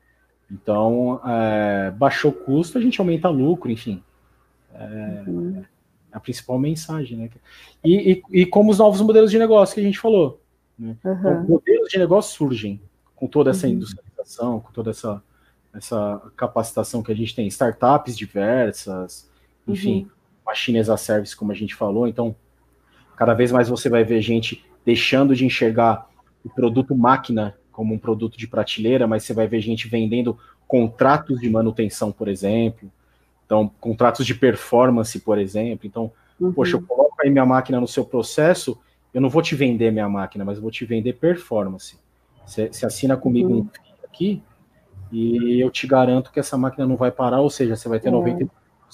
[0.50, 4.02] Então, é, baixou o custo, a gente aumenta lucro, enfim.
[4.74, 5.64] É, uhum.
[6.12, 7.30] A principal mensagem, né?
[7.84, 10.40] E, e, e, como os novos modelos de negócio que a gente falou.
[10.78, 10.96] Né?
[11.04, 11.12] Uhum.
[11.18, 12.80] Então, modelos de negócio surgem
[13.14, 13.74] com toda essa uhum.
[13.74, 15.22] industrialização, com toda essa
[15.72, 19.30] essa capacitação que a gente tem, startups diversas,
[19.66, 20.10] enfim, uhum.
[20.44, 22.08] machines a service, como a gente falou.
[22.08, 22.34] Então,
[23.16, 26.08] cada vez mais você vai ver gente deixando de enxergar
[26.44, 30.36] o produto máquina como um produto de prateleira, mas você vai ver gente vendendo
[30.66, 32.90] contratos de manutenção, por exemplo.
[33.50, 35.84] Então, contratos de performance, por exemplo.
[35.84, 36.52] Então, uhum.
[36.52, 38.80] poxa, eu coloco aí minha máquina no seu processo,
[39.12, 41.98] eu não vou te vender minha máquina, mas eu vou te vender performance.
[42.46, 43.58] Você, assina comigo uhum.
[43.62, 43.68] um
[44.04, 44.40] aqui,
[45.10, 48.10] e eu te garanto que essa máquina não vai parar, ou seja, você vai ter
[48.10, 48.12] é.
[48.12, 48.48] 90%.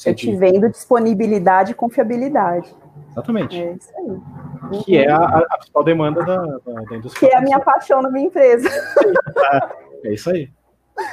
[0.06, 2.74] Eu te vendo disponibilidade e confiabilidade.
[3.10, 3.60] Exatamente.
[3.60, 4.82] É isso aí.
[4.84, 7.28] Que é a, a principal demanda da, da, da, indústria.
[7.28, 8.70] Que é a minha paixão na minha empresa.
[10.02, 10.50] É, é isso aí.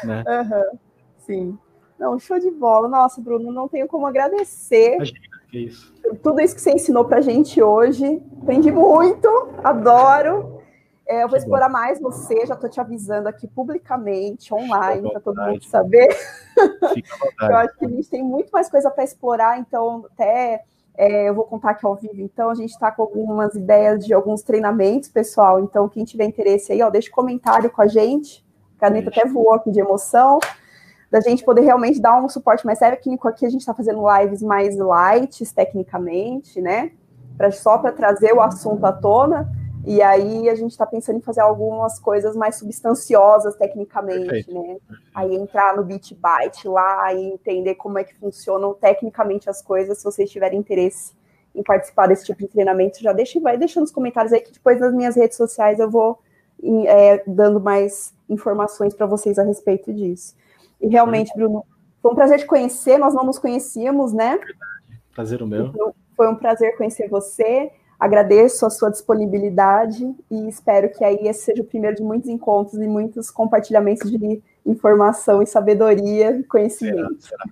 [0.05, 0.23] Né?
[0.27, 0.79] Uhum.
[1.17, 1.59] Sim.
[2.03, 2.89] Não, show de bola.
[2.89, 4.95] Nossa, Bruno, não tenho como agradecer.
[4.95, 5.93] Imagina, que isso.
[6.21, 8.21] Tudo isso que você ensinou pra gente hoje.
[8.41, 9.29] Aprendi muito,
[9.63, 10.61] adoro.
[11.07, 15.41] É, eu vou explorar mais você, já estou te avisando aqui publicamente, online, para todo
[15.41, 16.09] mundo saber.
[17.41, 20.63] eu acho que a gente tem muito mais coisa para explorar, então até
[20.95, 22.19] é, eu vou contar aqui ao vivo.
[22.21, 25.61] Então, a gente está com algumas ideias de alguns treinamentos, pessoal.
[25.61, 28.45] Então, quem tiver interesse aí, ó, deixa comentário com a gente.
[28.77, 30.39] A caneta até voou aqui de emoção.
[31.13, 33.27] Da gente poder realmente dar um suporte mais técnico.
[33.27, 36.91] Aqui a gente está fazendo lives mais light, tecnicamente, né?
[37.37, 39.47] Pra, só para trazer o assunto à tona
[39.85, 44.53] e aí a gente está pensando em fazer algumas coisas mais substanciosas tecnicamente, Perfeito.
[44.53, 44.77] né?
[45.13, 49.97] Aí entrar no Bit Byte lá e entender como é que funcionam tecnicamente as coisas,
[49.97, 51.13] se vocês tiverem interesse
[51.53, 54.79] em participar desse tipo de treinamento, já deixa, vai deixando nos comentários aí que depois
[54.79, 56.17] nas minhas redes sociais eu vou
[56.87, 60.33] é, dando mais informações para vocês a respeito disso.
[60.83, 61.65] E realmente, Bruno,
[62.01, 64.37] foi um prazer te conhecer, nós não nos conhecíamos, né?
[65.15, 65.67] Prazer o meu.
[65.67, 67.71] Então, foi um prazer conhecer você.
[67.97, 72.75] Agradeço a sua disponibilidade e espero que aí esse seja o primeiro de muitos encontros
[72.81, 77.23] e muitos compartilhamentos de informação e sabedoria e conhecimento.
[77.23, 77.43] Será,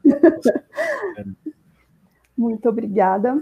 [0.42, 1.26] será.
[2.38, 3.42] Muito obrigada.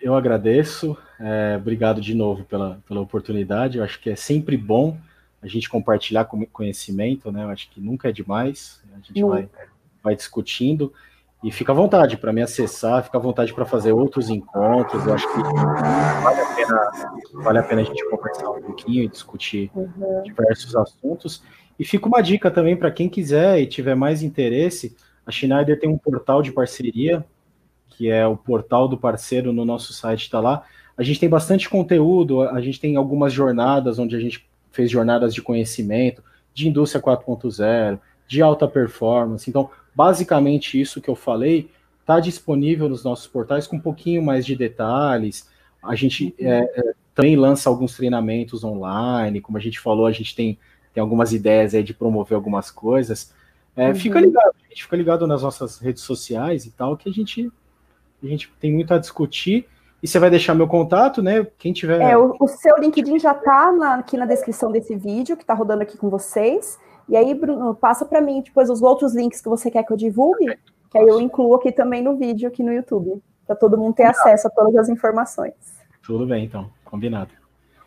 [0.00, 3.78] Eu agradeço, é, obrigado de novo pela, pela oportunidade.
[3.78, 4.96] Eu acho que é sempre bom
[5.40, 7.44] a gente compartilhar conhecimento, né?
[7.44, 8.82] Eu acho que nunca é demais.
[9.02, 9.48] A gente vai,
[10.02, 10.92] vai discutindo.
[11.42, 15.06] E fica à vontade para me acessar, fica à vontade para fazer outros encontros.
[15.06, 16.90] Eu acho que vale a pena,
[17.34, 20.22] vale a, pena a gente conversar um pouquinho e discutir uhum.
[20.24, 21.42] diversos assuntos.
[21.78, 24.96] E fica uma dica também para quem quiser e tiver mais interesse.
[25.24, 27.24] A Schneider tem um portal de parceria,
[27.90, 30.64] que é o portal do parceiro no nosso site, está lá.
[30.96, 35.32] A gente tem bastante conteúdo, a gente tem algumas jornadas onde a gente fez jornadas
[35.32, 36.22] de conhecimento,
[36.52, 39.50] de indústria 4.0, de alta performance.
[39.50, 39.68] Então,
[39.98, 41.68] Basicamente, isso que eu falei
[42.00, 45.50] está disponível nos nossos portais com um pouquinho mais de detalhes.
[45.82, 50.36] A gente é, é, também lança alguns treinamentos online, como a gente falou, a gente
[50.36, 50.56] tem,
[50.94, 53.34] tem algumas ideias aí de promover algumas coisas.
[53.74, 53.94] É, uhum.
[53.96, 57.50] Fica ligado, a gente fica ligado nas nossas redes sociais e tal, que a gente,
[58.22, 59.66] a gente tem muito a discutir.
[60.00, 61.44] E você vai deixar meu contato, né?
[61.58, 62.00] Quem tiver.
[62.00, 65.82] É, o, o seu LinkedIn já está aqui na descrição desse vídeo, que está rodando
[65.82, 66.78] aqui com vocês.
[67.08, 69.96] E aí, Bruno, passa para mim depois os outros links que você quer que eu
[69.96, 70.58] divulgue,
[70.90, 74.04] que aí eu incluo aqui também no vídeo, aqui no YouTube, para todo mundo ter
[74.04, 75.54] acesso a todas as informações.
[76.04, 77.30] Tudo bem, então, combinado.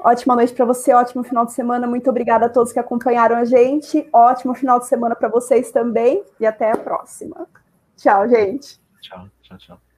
[0.03, 1.85] Ótima noite para você, ótimo final de semana.
[1.85, 4.07] Muito obrigada a todos que acompanharam a gente.
[4.11, 7.47] Ótimo final de semana para vocês também e até a próxima.
[7.95, 8.79] Tchau, gente.
[9.01, 9.90] Tchau, tchau, tchau.